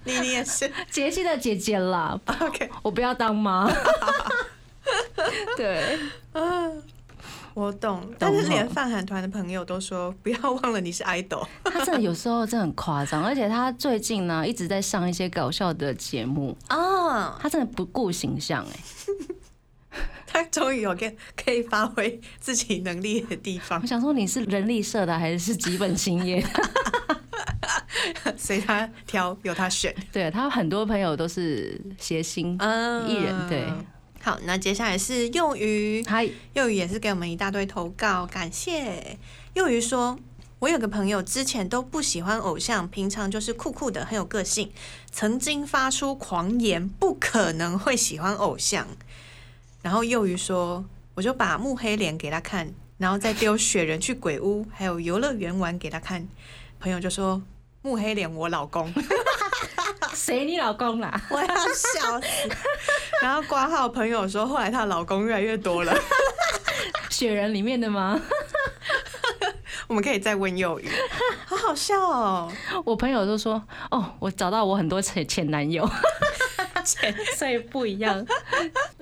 [0.04, 0.70] 你 你也是。
[0.90, 3.72] 杰西的姐姐啦，OK，我不要当妈。
[5.58, 5.98] 对，
[6.34, 6.84] 嗯，
[7.54, 8.08] 我懂。
[8.20, 11.48] 但是连泛韩团的朋友都说，不要忘了你是 idol。
[11.64, 18.80] 他真的有时候真的很夸张，而且他最近呢一直在上一些搞笑的节目，啊，他真的不顾形象哎、
[20.36, 21.10] 他 终于有个
[21.42, 26.46] 可以发挥自己能力的地方我，想说你是人力社的还是基本兴业？
[28.36, 29.96] 随他挑，由他选。
[30.12, 33.66] 对他很多朋友都是谐星嗯艺人，对，
[34.22, 36.22] 好，那接下来是幼鱼，他
[36.54, 39.18] 幼鱼也是给我们一大堆投稿，感谢。
[39.54, 40.20] 幼鱼说
[40.60, 44.70] ：“我有个朋友之前都不喜欢偶像，平常就是酷酷的，很有个性。
[45.10, 48.86] 曾经发出狂言，不可能会喜欢偶像。”
[49.86, 56.28] 然后幼鱼说：“我就把木黑脸给他看，然后再丢雪人去鬼屋，还有游乐园玩给他看。”
[56.82, 57.40] 朋友就说
[57.84, 58.92] ：“木黑脸，我老公。”
[60.16, 61.22] 谁你老公啦？
[61.30, 62.50] 我要笑死。
[63.22, 65.96] 然后挂号朋友说，后来她老公越来越多了。
[67.12, 68.20] 雪人里面的吗？
[69.86, 70.90] 我们可以再问幼鱼，
[71.46, 72.52] 好好笑哦。
[72.84, 75.88] 我朋友都说，哦，我找到我很多前前男友，
[76.84, 78.26] 前所以不一样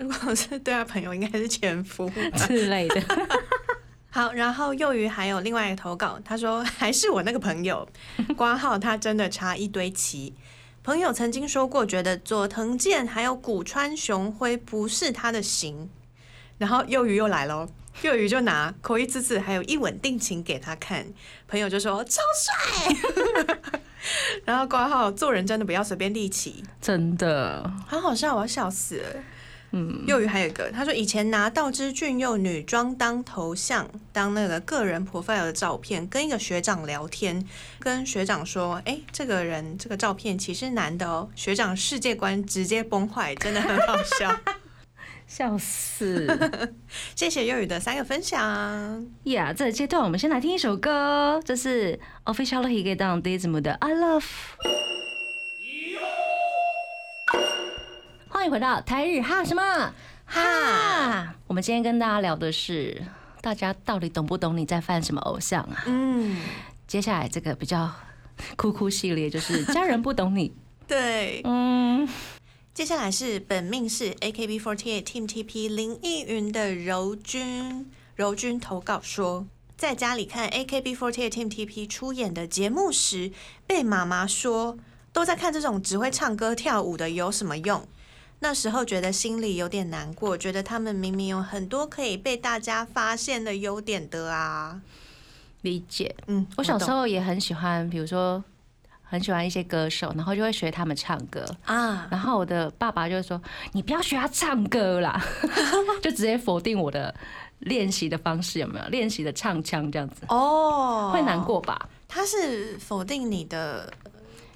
[0.03, 2.11] 如果是对他朋友，应该是前夫。
[2.35, 3.01] 之类的。
[4.11, 7.87] 好，然后幼鱼还有另外一个投稿，他说还是我那个朋友，
[8.37, 10.35] 挂号他真的差一堆棋。
[10.83, 15.89] 朋友曾经说过，觉得佐藤健还有古川雄辉不是他的型。
[16.59, 17.67] 然后幼鱼又来喽，
[18.03, 21.05] 幼鱼就拿口一次次还有一吻定情给他看，
[21.47, 22.95] 朋友就说超帅，
[24.45, 29.23] 然后挂号做人真的不要随便立起，真的，好好笑，我要笑死了。
[29.75, 37.43] 嗯，幼鱼还有一个，他说以前拿道之俊佑女装当头像，当那个个人 profile 的照片，跟一个学长聊天，
[37.79, 44.39] 跟学长说，哎、这个人这个照片其实男的哦，学长世界观直接崩坏，真的很好笑。
[45.25, 46.27] 笑 死
[47.15, 49.07] 谢谢幼鱼的三个分享。
[49.23, 49.51] 呀！
[49.51, 54.25] 这个阶段我们先来听一首歌，这是 Official Hige Down Dism 的 I Love。
[58.33, 59.61] 欢迎回到台日哈什么
[60.25, 61.35] 哈？
[61.45, 62.99] 我们今天跟大家聊的是，
[63.41, 65.83] 大家到底懂不懂你在犯什么偶像啊？
[65.85, 66.41] 嗯，
[66.87, 67.89] 接下来这个比较
[68.55, 70.51] 哭哭系列，就是家人不懂你。
[70.87, 71.41] 对。
[71.43, 72.09] 嗯，
[72.73, 79.45] 接下来是本命是 AKB48 Team TP 林依云的柔君，柔君投稿说，
[79.77, 83.31] 在家里看 AKB48 Team TP 出演的节目时，
[83.67, 84.79] 被妈妈说
[85.13, 87.87] 都在看这种只会唱歌跳舞的有什么用？
[88.43, 94.81] 那时候觉得心里有点难过，觉得他们明明有很多可以被大家发现的优点的啊。
[95.61, 96.13] 理解。
[96.27, 98.43] 嗯，我小时候也很喜欢，比如说
[99.01, 101.45] 很喜欢一些歌手，然后就会学他们唱歌。
[101.63, 105.25] 啊，然后我的爸爸就说：“你不要学他唱歌啦！
[106.03, 107.15] ”就直接否定我的
[107.59, 108.85] 练习的方式，有没有？
[108.87, 111.41] 练习的唱腔这样子，哦，会难。
[111.41, 111.87] 过吧？
[112.09, 113.91] 他是否定你的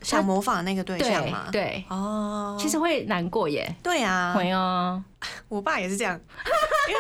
[0.02, 1.48] 想模仿那个对象对吗？。
[1.52, 3.70] 对，哦，其实会难过耶。
[3.84, 5.04] 对啊，会哦，
[5.50, 6.20] 我爸也是这样，
[6.90, 7.00] 因为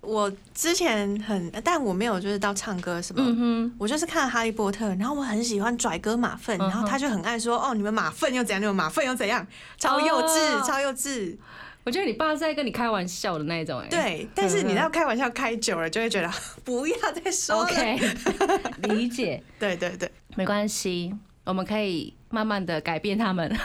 [0.00, 3.22] 我之前很，但我没有就是到唱歌什么。
[3.24, 8.60] 嗯哼，我就是看《哈利波特》，然后我很喜欢拽哥马粪，然后他就很爱说：“哦，你们马粪又怎样？
[8.62, 9.44] 你们马粪又怎样？”
[9.78, 11.36] 超幼稚，哦超幼稚。
[11.84, 13.86] 我觉得你爸是在跟你开玩笑的那种哎。
[13.88, 16.28] 对，但是你知道开玩笑开久了，就会觉得
[16.64, 17.62] 不要再说了。
[17.62, 17.98] ，OK，
[18.82, 23.54] 理解，对对对，没关系，我们可以慢慢的改变他们。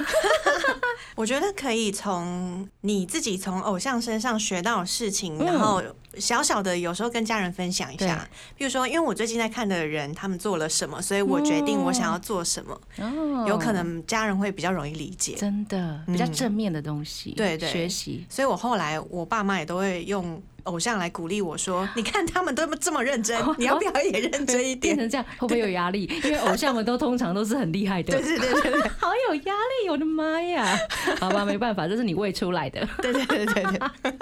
[1.16, 5.84] 我觉得可以从你自己从偶像身上学到的事情，嗯然后
[6.18, 8.28] 小小的有时候跟家人分享一下。
[8.56, 15.36] 比如说，因为我最近在看的人他们做了什么，所以我决定我想要做什么，哦有可能家人会比较容易理解。
[15.36, 18.26] 真的比较正面的东西，对对学习。
[18.30, 26.04] 所以我后来我爸妈也都会用偶像来鼓励我说： “你看他们都这么认真，你要不要也认真一点变成这样会不会有压力？
[26.24, 30.78] 因为偶像们都通常都是很厉害？”的，对对对对对 好有压力，我的妈呀！
[31.20, 32.88] 好吧，没办法，这是你喂出来的。
[33.02, 34.14] 对对对对对，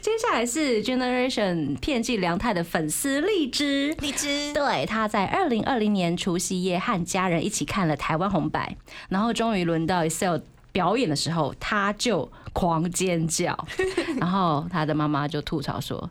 [0.00, 3.94] 接下来是 Generation 片寄良太的粉丝荔枝。
[4.00, 8.76] 荔枝对，他在二零二零年除夕夜和家人一起看了台湾红白，
[9.08, 10.38] 然后终于轮到 Excel
[10.72, 13.56] 表演的时候，他就狂尖叫，
[14.20, 16.10] 然后他的妈妈就吐槽说：“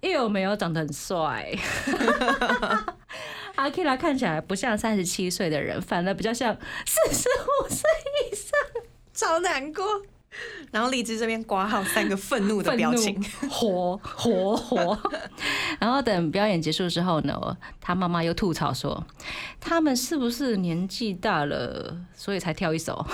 [0.00, 1.52] 又没有长得很帅。
[3.56, 7.82] ”阿 k i 看起来不像三十七岁的人，反而比较像四十五岁
[8.30, 8.50] 以上。
[9.14, 9.84] 超难过。
[10.70, 14.98] 然后荔枝这边挂号三个愤怒的表情，火火火。
[15.78, 19.04] 然后等表演结束之后呢，他妈妈又吐槽说，
[19.60, 23.06] 他们是不是年纪大了，所以才跳一首？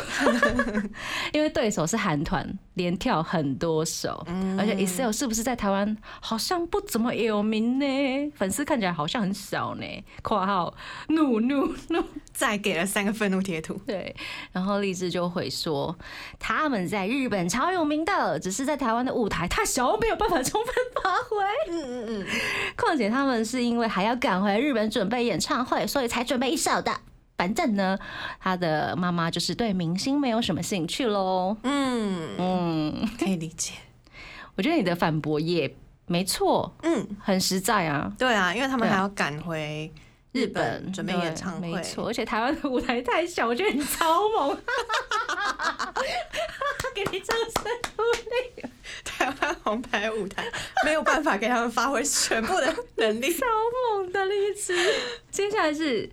[1.33, 4.27] 因为对手是韩团，连跳很多首，
[4.59, 8.33] 而且 Excel 是不是在台湾好像不怎么有名呢？
[8.37, 9.85] 粉丝看起来好像很少呢。
[10.23, 10.75] 括号
[11.09, 12.05] 怒怒怒。
[12.33, 13.75] 再给了三个愤怒贴图。
[13.87, 14.17] 对，
[14.51, 15.95] 然后荔枝就会说，
[16.39, 21.37] 他们在日本超有名的，只是在台湾的舞台太小，没有办法充分发挥。
[21.69, 22.27] 嗯嗯嗯，
[22.77, 26.93] 况且他们是因为还要赶回日本准备演唱会，所以才准备一首的。
[27.37, 27.99] 反正呢，
[28.39, 31.57] 他的妈妈就是对明星没有什么兴趣喽。
[31.65, 33.73] 嗯，嗯，可以理解。
[34.57, 35.75] 我觉得你的反驳也
[36.07, 38.13] 没错，嗯，很实在啊。
[38.19, 39.91] 对啊，因为他们还要赶回
[40.33, 44.57] 日本准备演唱会没，错，而且台湾的舞台太小，我觉得你超猛，
[46.95, 47.65] 给你掌声
[47.97, 48.65] 鼓励。
[49.05, 50.47] 台湾红牌舞台
[50.85, 53.33] 没有办法给他们发挥全部的能力。
[53.39, 53.47] 超
[53.97, 54.75] 猛的荔枝。
[55.31, 56.09] 接下来是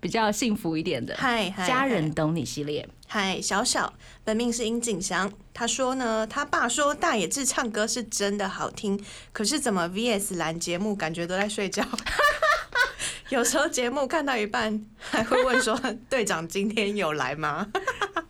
[0.00, 2.88] 比较幸福一点的，嗨嗨，家人懂你系列。
[3.06, 3.92] 嗨，小小，
[4.24, 5.32] 本命是殷景祥。
[5.54, 9.02] 他说呢，他爸说大野智唱歌是真的好听，
[9.32, 11.84] 可是怎么 VS 蓝节目感觉都在睡觉？
[13.30, 17.66] 有时候节目看到一半还会问说：“队长今天有来吗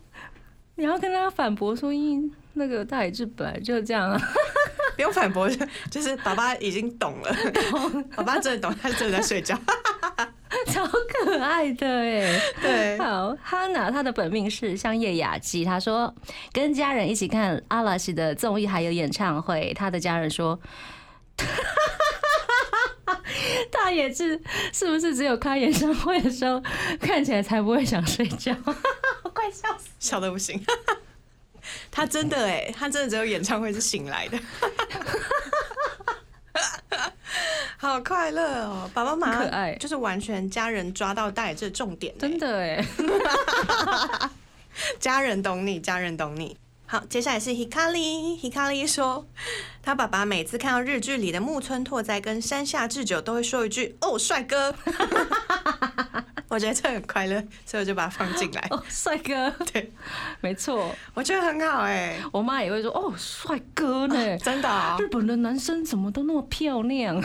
[0.75, 4.21] 你要跟他反驳说，因那个大野智本来就这样啊，？”
[4.95, 7.35] 不用反驳，就就是爸爸已经懂了，
[8.15, 9.57] 爸爸真的懂，他真的在睡觉。
[10.67, 12.39] 超可爱的哎。
[12.61, 16.13] 对，好，哈娜她的本命是香叶雅纪，她说
[16.51, 20.59] 跟家人一起看阿拉西的综艺还有演唱会，她的家人说。
[23.71, 24.39] 大野智
[24.73, 26.61] 是不是只有开演唱会的时候
[26.99, 28.53] 看起来才不会想睡觉？
[29.33, 29.87] 快笑死！
[29.99, 30.61] 笑得不行。
[31.89, 34.37] 他真的哎，他真的只有演唱会是醒来的，
[37.77, 38.89] 好快乐哦！
[38.93, 42.85] 爸爸妈妈可爱就是完全家人抓到大野智重点，真的哎，
[44.99, 46.57] 家人懂你，家人懂你。
[46.91, 49.25] 好，接下来是 Hikari，Hikari 说，
[49.81, 54.75] 他爸爸每次看到日剧里的木村拓哉跟山下智久，都会说一句“哦，帅哥”。
[56.51, 58.67] 我觉得这很快乐，所以我就把它放进来。
[58.75, 59.89] 哦，帅哥，对，
[60.41, 64.37] 没错，我觉得很好哎、我妈也会说哦，帅哥呢。
[64.39, 67.23] 真的、哦日，本的男生怎么都那么漂亮，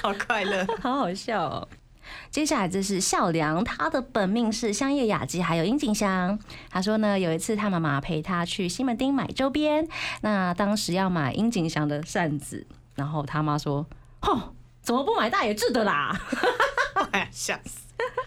[0.00, 0.64] 好快乐。
[0.80, 1.68] 好好笑哦。
[2.30, 6.38] 接下来这是孝良，他的本命是香叶雅纪，还有樱井香。
[6.70, 9.88] 他说呢，有一次他妈妈陪他去西门町买周边，
[10.20, 13.86] 那当时要买樱井香的扇子，然后他妈说
[14.22, 14.52] ：“哦，
[14.82, 16.18] 怎么不买大野智的啦
[17.12, 17.80] 哎呀，笑死！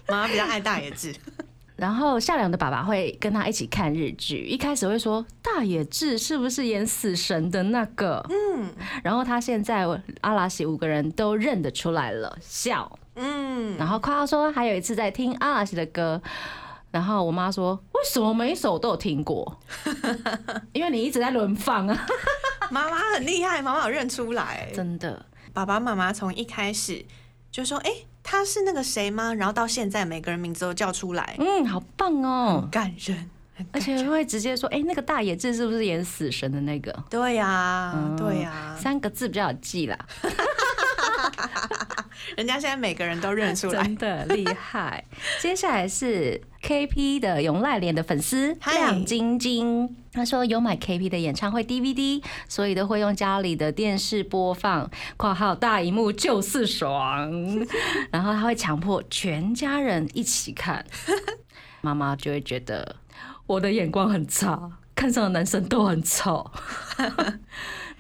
[0.08, 1.16] 妈妈比较爱大野智，？”
[1.78, 8.24] 然后孝良的爸爸会跟他一起看日剧，一开始会说大野智是不是演死神的那个？
[8.30, 8.72] 嗯，
[9.04, 9.88] 然后他现在
[10.22, 12.99] 阿拉西五个人都认得出来了，笑。
[13.16, 16.22] 嗯，然后夸耀说，还有一次在听阿拉西的歌，
[16.91, 19.59] 然后我妈说，为什么每一首都有听过？
[20.74, 22.05] 因为你一直在轮放啊，
[22.72, 24.70] 妈妈很厉害，妈妈有认出来。
[24.74, 25.26] 真的。
[25.53, 27.03] 爸爸妈妈从一开始
[27.51, 27.91] 就说：“哎、
[28.24, 32.70] 他是那个谁吗？”然后到现在每个人名字都叫出来，嗯，好棒哦很！
[32.70, 37.03] 感人，很而且会直接说，哎、那个大野智是不是演死神的那个？
[37.09, 39.99] 对呀、嗯对呀、三个字比较好记啦，
[42.38, 43.95] 人家现在每个人都认出来真。
[43.95, 45.03] 的厉害。
[45.39, 57.32] 接下来是 KP 的永濑廉的粉丝亮晶晶，他说有买 KP 的演唱会 DVD，所以都会用家里的电视播放（括号大荧幕就是爽
[58.11, 60.86] ），然后他会强迫全家人一起看，
[61.82, 62.95] 妈妈就会觉得
[63.47, 64.72] 我的眼光很差。
[64.93, 66.51] 看上的男生都很丑，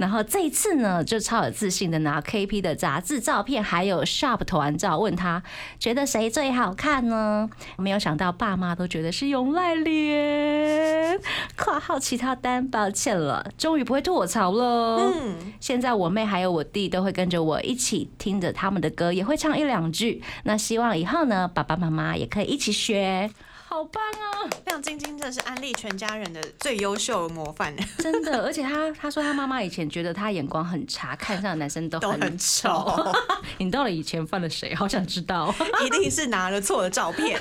[0.01, 5.43] 然后这一次呢，就超有自信的拿 KP 的杂志照片，还有 Sharp 团照，问他
[5.77, 7.47] 觉得谁最好看呢？
[7.77, 11.19] 没有想到爸妈都觉得是永濑廉。
[11.55, 14.97] （括号其他单，抱歉了，终于不会吐我槽了。
[14.97, 20.23] 嗯，现在我妹还有我弟都会跟着我一起听着他们的歌，也会唱一两句。
[20.45, 23.29] 那希望以后呢，爸爸妈妈也可以一起学，
[23.71, 24.51] 好棒啊！
[24.65, 33.01] 亮晶晶真的是安利全家人的最优秀模范，真的，而且他他说他妈妈以前觉得他眼光很差，看上的男生都都很很丑。
[33.59, 34.75] 你到底以前犯了谁？
[34.75, 35.55] 好想知道。
[35.85, 37.39] 一定是拿了错的照片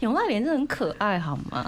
[0.00, 1.58] 永濑廉真的很可爱，好吗？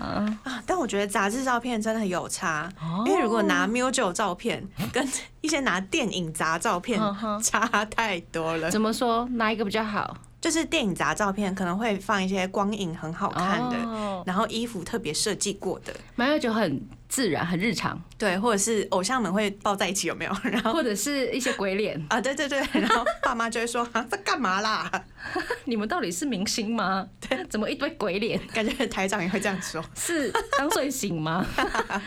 [0.44, 0.62] 啊！
[0.64, 5.06] 但我觉得杂志照片真的有差，哦因为如果拿 Mujo 照片跟
[5.42, 6.98] 一些拿电影杂照片
[7.42, 8.70] 差太多了。
[8.70, 9.28] 怎么说？
[9.32, 10.16] 哪一个比较好？
[10.40, 14.22] 就是电影杂照片可能会放一些光影很好看的，哦。
[14.26, 20.32] 然后衣服特别设计过的，马友就很自然，很日常，对，或者是偶像们会抱在一起，有没有？
[20.44, 22.00] 然后或者是一些鬼脸。
[22.10, 24.90] 啊，对对对， 然后爸妈就会说啊，在干嘛啦？
[25.64, 27.08] 你们到底是明星吗？
[27.26, 28.38] 对怎么一堆鬼脸？
[28.48, 31.44] 感觉台长也会这样说，是刚睡醒吗？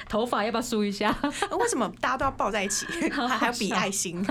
[0.07, 1.09] 头发要不要梳一下？
[1.09, 4.23] 啊为什么大家都要抱在一起，好还还要比笑爱心？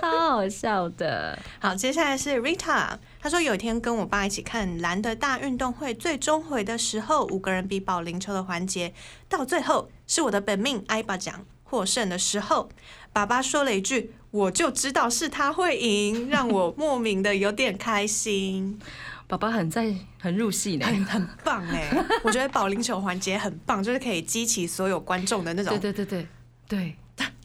[0.00, 1.38] 超好笑的。
[1.60, 2.88] 好，接下来是 Rita，
[3.20, 8.94] 她说有一天跟我爸一起看蓝的大运动会最终回的时候，五个人比保龄球的环节，
[9.28, 12.70] 到最后是我的本命艾巴奖获胜的时候，
[13.12, 18.80] 爸爸说了一句：“我就知道是他会赢”，让我莫名的有点开心，
[19.28, 20.86] 爸爸很在很入戏呢。
[20.86, 21.88] 很很棒哎！
[22.24, 26.28] 我觉得保龄球环节很棒，就是可以激起所有观众的那种 对对对对
[26.66, 26.96] 对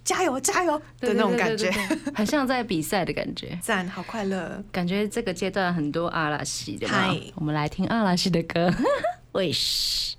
[0.05, 1.71] 加油加油的那种感觉，
[2.13, 3.57] 很像在比赛的感觉。
[3.61, 4.63] 赞，好快乐。
[4.71, 8.71] 感觉这个阶段很多阿拉西的嘛嗨，我们来听阿拉西的歌。
[9.33, 10.13] Wish。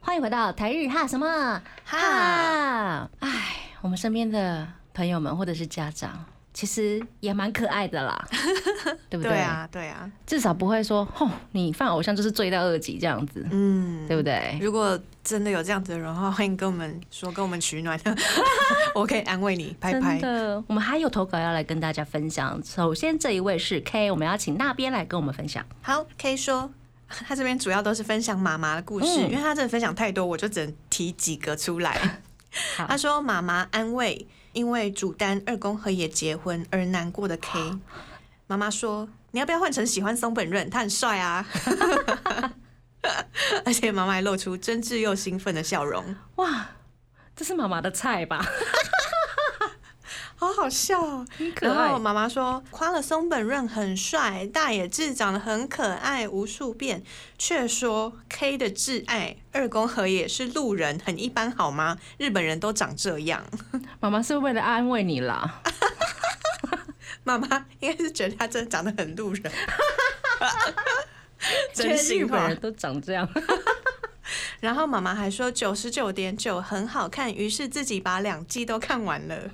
[0.00, 3.10] 欢迎回到台日哈什么哈？
[3.18, 6.24] 哎，我们身边的朋友们或者是家长，
[6.58, 8.28] 其实也蛮可爱的啦，
[9.08, 9.30] 对不对？
[9.30, 14.58] 对，啊，对啊，至少不会说，吼，你犯偶像就是罪到恶极这样子，嗯，对不对？
[14.60, 17.96] 如果真的有这样子的人的话，欢迎跟我们说，跟我们取暖，
[18.92, 20.22] 我可以安慰你，拍拍真。
[20.22, 22.60] 的，我们还有投稿要来跟大家分享。
[22.64, 25.64] 首先这一位是 K，我们要请那边来跟我们分享。
[25.80, 26.68] 好，K 说，
[27.06, 32.18] 他这边主要都是分享妈妈的故事，嗯因为他真的分享太多，我就只能提几个出来。
[32.76, 34.26] 他说妈妈安慰
[34.58, 37.78] 因为主单二宫和也结婚而难过的 K，
[38.48, 41.46] 妈妈说你要不要换成喜欢松本润，他很帅啊。
[43.64, 46.16] 而且妈妈还露出真挚又兴奋的笑容。
[46.36, 46.70] 哇，
[47.36, 48.44] 这是妈妈的菜吧？
[50.38, 51.26] 好好笑、哦。
[51.56, 57.02] 可爱然后妈妈说，夸了松本润很帅，大野智长得很可爱无数遍，
[57.36, 61.98] 却说 K 的挚爱二宫和也是路人，很一般好吗？
[62.18, 63.44] 日本人都长这样。
[63.98, 65.60] 妈妈是为了安慰你啦。
[67.24, 69.52] 妈妈应该是觉得他真的长得很路人，
[71.74, 72.60] 真心话本人。
[72.60, 73.28] 都长这样。
[74.60, 79.50] 然后妈妈还说九十九点九很好看，于是自己把两季都看完了。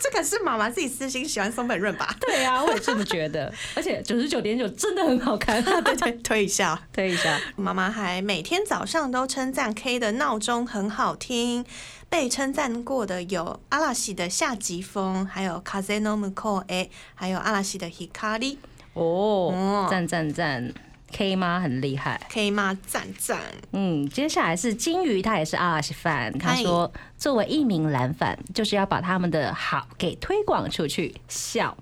[0.00, 2.14] 这个是妈妈自己私心喜欢松本润吧？
[2.20, 3.52] 对啊，我也这么觉得。
[3.74, 6.80] 而且九十九点九真的很好看，对 对，推一下。
[6.92, 7.38] 推一下。
[7.56, 11.64] 妈妈还每天早上都称赞 K 的闹钟很好听。
[12.08, 18.56] 被称赞过的有阿拉西的夏季风，还有 Kazeno Muko A，还有阿拉西的 Hikari。
[18.94, 20.74] 哦哦，赞赞赞
[21.12, 22.20] ！K 妈很厉害。
[22.28, 23.38] K 妈赞赞，
[23.72, 26.38] 嗯，接下来是金鱼，他也是阿拉西 fan。
[26.38, 31.14] 他说，作为一名蓝粉，就是要把他们的好给推广出去。
[31.28, 31.76] 笑。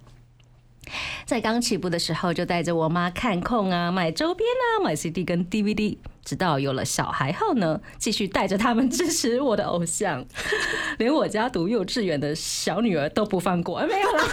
[1.26, 5.98] 在刚起步的时候，就带着我妈看控啊，买周边啊，买 CD 跟 DVD。
[6.28, 10.22] 直到有了小孩后呢，继续带着他们支持我的偶像，
[10.98, 13.78] 连我家读幼稚园的小女儿都不放过。
[13.78, 14.24] 哎没有啦，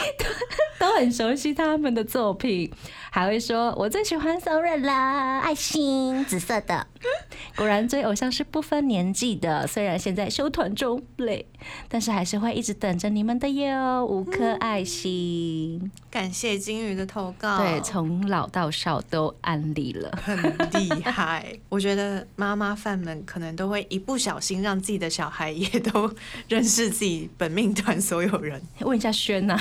[0.80, 2.72] 都很熟悉他们的作品，
[3.10, 6.86] 还会说我最喜欢松润啦，爱心紫色的。
[7.54, 11.46] 果然追偶像是不分年纪的，虽然现在休团中累，
[11.88, 15.90] 但是还是会一直等着你们的哟，五颗爱心。
[16.10, 20.18] 感谢金鱼的投稿，对，从老到少都安利了。
[20.24, 20.36] 很
[20.72, 21.25] 厉害。
[21.68, 26.12] 我觉得妈妈饭们可能都会一不小心让自己的小孩也都
[26.48, 28.60] 认识自己本命团所有人。
[28.80, 29.58] 问一下轩呐、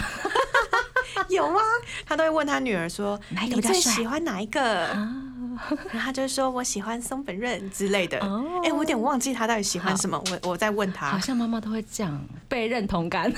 [1.29, 1.61] 有啊，
[2.05, 4.61] 他都会问他女儿说：“你最喜欢哪一个？”
[5.91, 13.31] 然后他就说：“我喜欢松本润之类的。”哦哎、我有点忘记他到底喜欢什么，我我在问他好，像妈妈都会这样被认同感，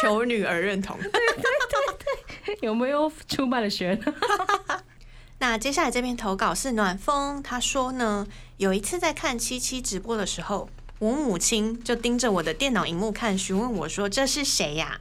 [0.00, 0.96] 求女儿认同。
[2.62, 3.98] 有没有出卖了轩？
[5.40, 8.26] 那接下来这篇投稿是暖风，他说呢，
[8.56, 10.68] 有一次在看七七直播的时候，
[10.98, 15.00] 我母亲就盯着我的电脑荧幕看，询问我说：“这是谁呀、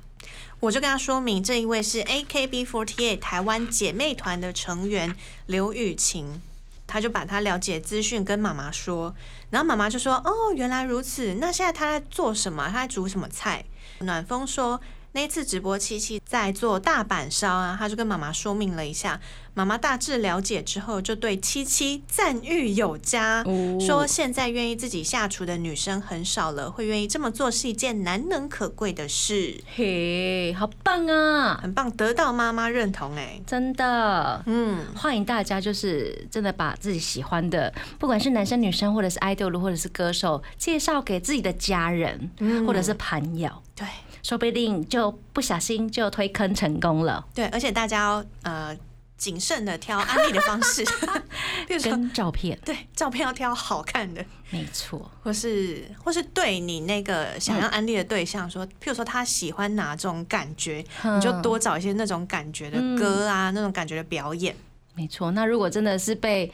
[0.59, 5.15] 我就跟他说明，这一位是 AKB48 台湾姐妹团的成员
[5.47, 6.39] 刘雨晴。
[6.85, 9.13] 他就把他了解资讯跟妈妈说，
[9.49, 11.33] 然后妈妈就说：“哦，原来如此。
[11.33, 12.69] 那现在他在做什么？
[12.69, 13.65] 他在煮什么菜？”
[13.99, 14.79] 暖风说，
[15.17, 19.19] 那一次直播七七在做大阪烧啊，他就跟妈妈说明了一下。
[19.55, 23.79] 妈妈大致了解之后，就对七七赞誉有加，哦。
[23.81, 31.59] 说现在愿意自己下厨的女生很少了，会愿意这么做是一件难能可贵的事，嘿，好棒啊！
[31.63, 42.29] 很棒，得到妈妈认同哎、真的，嗯，欢迎大家，就是真的把自己喜欢的，不管是男生女生，或者是 idol，或者是歌手，介绍给自己的家人，
[42.67, 43.87] 或者是朋友，对
[44.27, 47.25] 说不定就不小心就推坑成功了。
[47.33, 48.77] 对，而且大家要呃
[49.15, 50.83] 谨慎的挑安利的方式，
[51.65, 60.83] 比如说跟照片，对照片要挑好看的，没错，或是或是对你那个想要安利的对象说，譬如说他喜欢哪种感觉，
[61.15, 64.53] 你就多找一些那种感觉的歌啊，那种感觉的表演。
[64.93, 65.31] 没错。
[65.31, 66.51] 那如果真的是被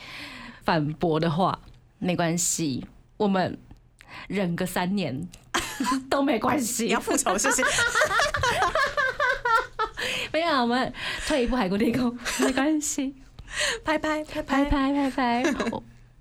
[0.64, 1.58] 反驳的话，
[1.98, 2.86] 没关系，
[3.18, 3.58] 我们
[4.28, 5.28] 忍个三年
[6.10, 7.00] 都没关你系要。
[7.00, 7.64] 复仇是不是？
[10.32, 10.92] 没有，我们
[11.28, 13.16] 退一步海阔天空， 没关系。
[13.86, 15.44] 拍拍拍拍拍，拍拍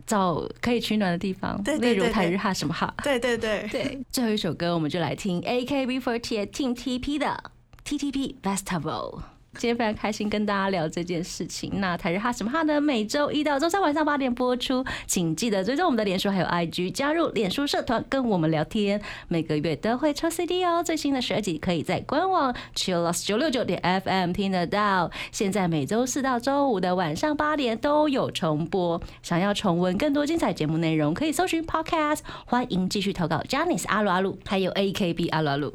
[0.07, 2.93] 找可以取暖的地方，例如台日哈什么哈。
[3.03, 7.51] 对对对，对，最后一首歌我们就来听 AKB48 Team TP 的
[7.87, 9.23] TTP Festival。
[9.59, 11.73] 今天非常开心跟大家聊这件事情。
[11.75, 12.81] 那台日哈什么哈呢？
[12.81, 19.01] 每周一到周三晚上八点播出，请记得追踪我们的脸书还有 IG，加入脸书社团跟我们聊天。
[19.29, 25.11] 每个月都会抽 CD 哦，最新的十二集可以在官网 Chillus 九六九点 FM 听得到。
[25.31, 29.01] 现在每周四到周五的晚上八点都有重播。
[29.23, 32.21] 想要重温更多精彩节目内容，可以搜寻 Podcast。
[32.47, 35.75] 欢迎继续投稿 j a n i c e 阿鲁阿鲁，还有 AKB 阿鲁阿鲁。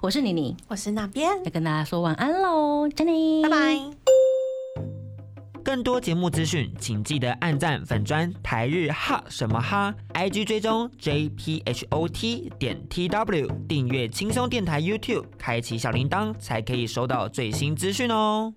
[0.00, 3.80] 我是妮妮，我是那边，要跟大家说晚安喽，Jenny 拜拜。
[5.64, 18.54] 更多节目资讯，请记得按赞粉砖台日哈什么哈，IG 追踪 JPHOT 点 TW，订阅轻松电台 YouTube，开启小铃铛才可以收到最新资讯哦。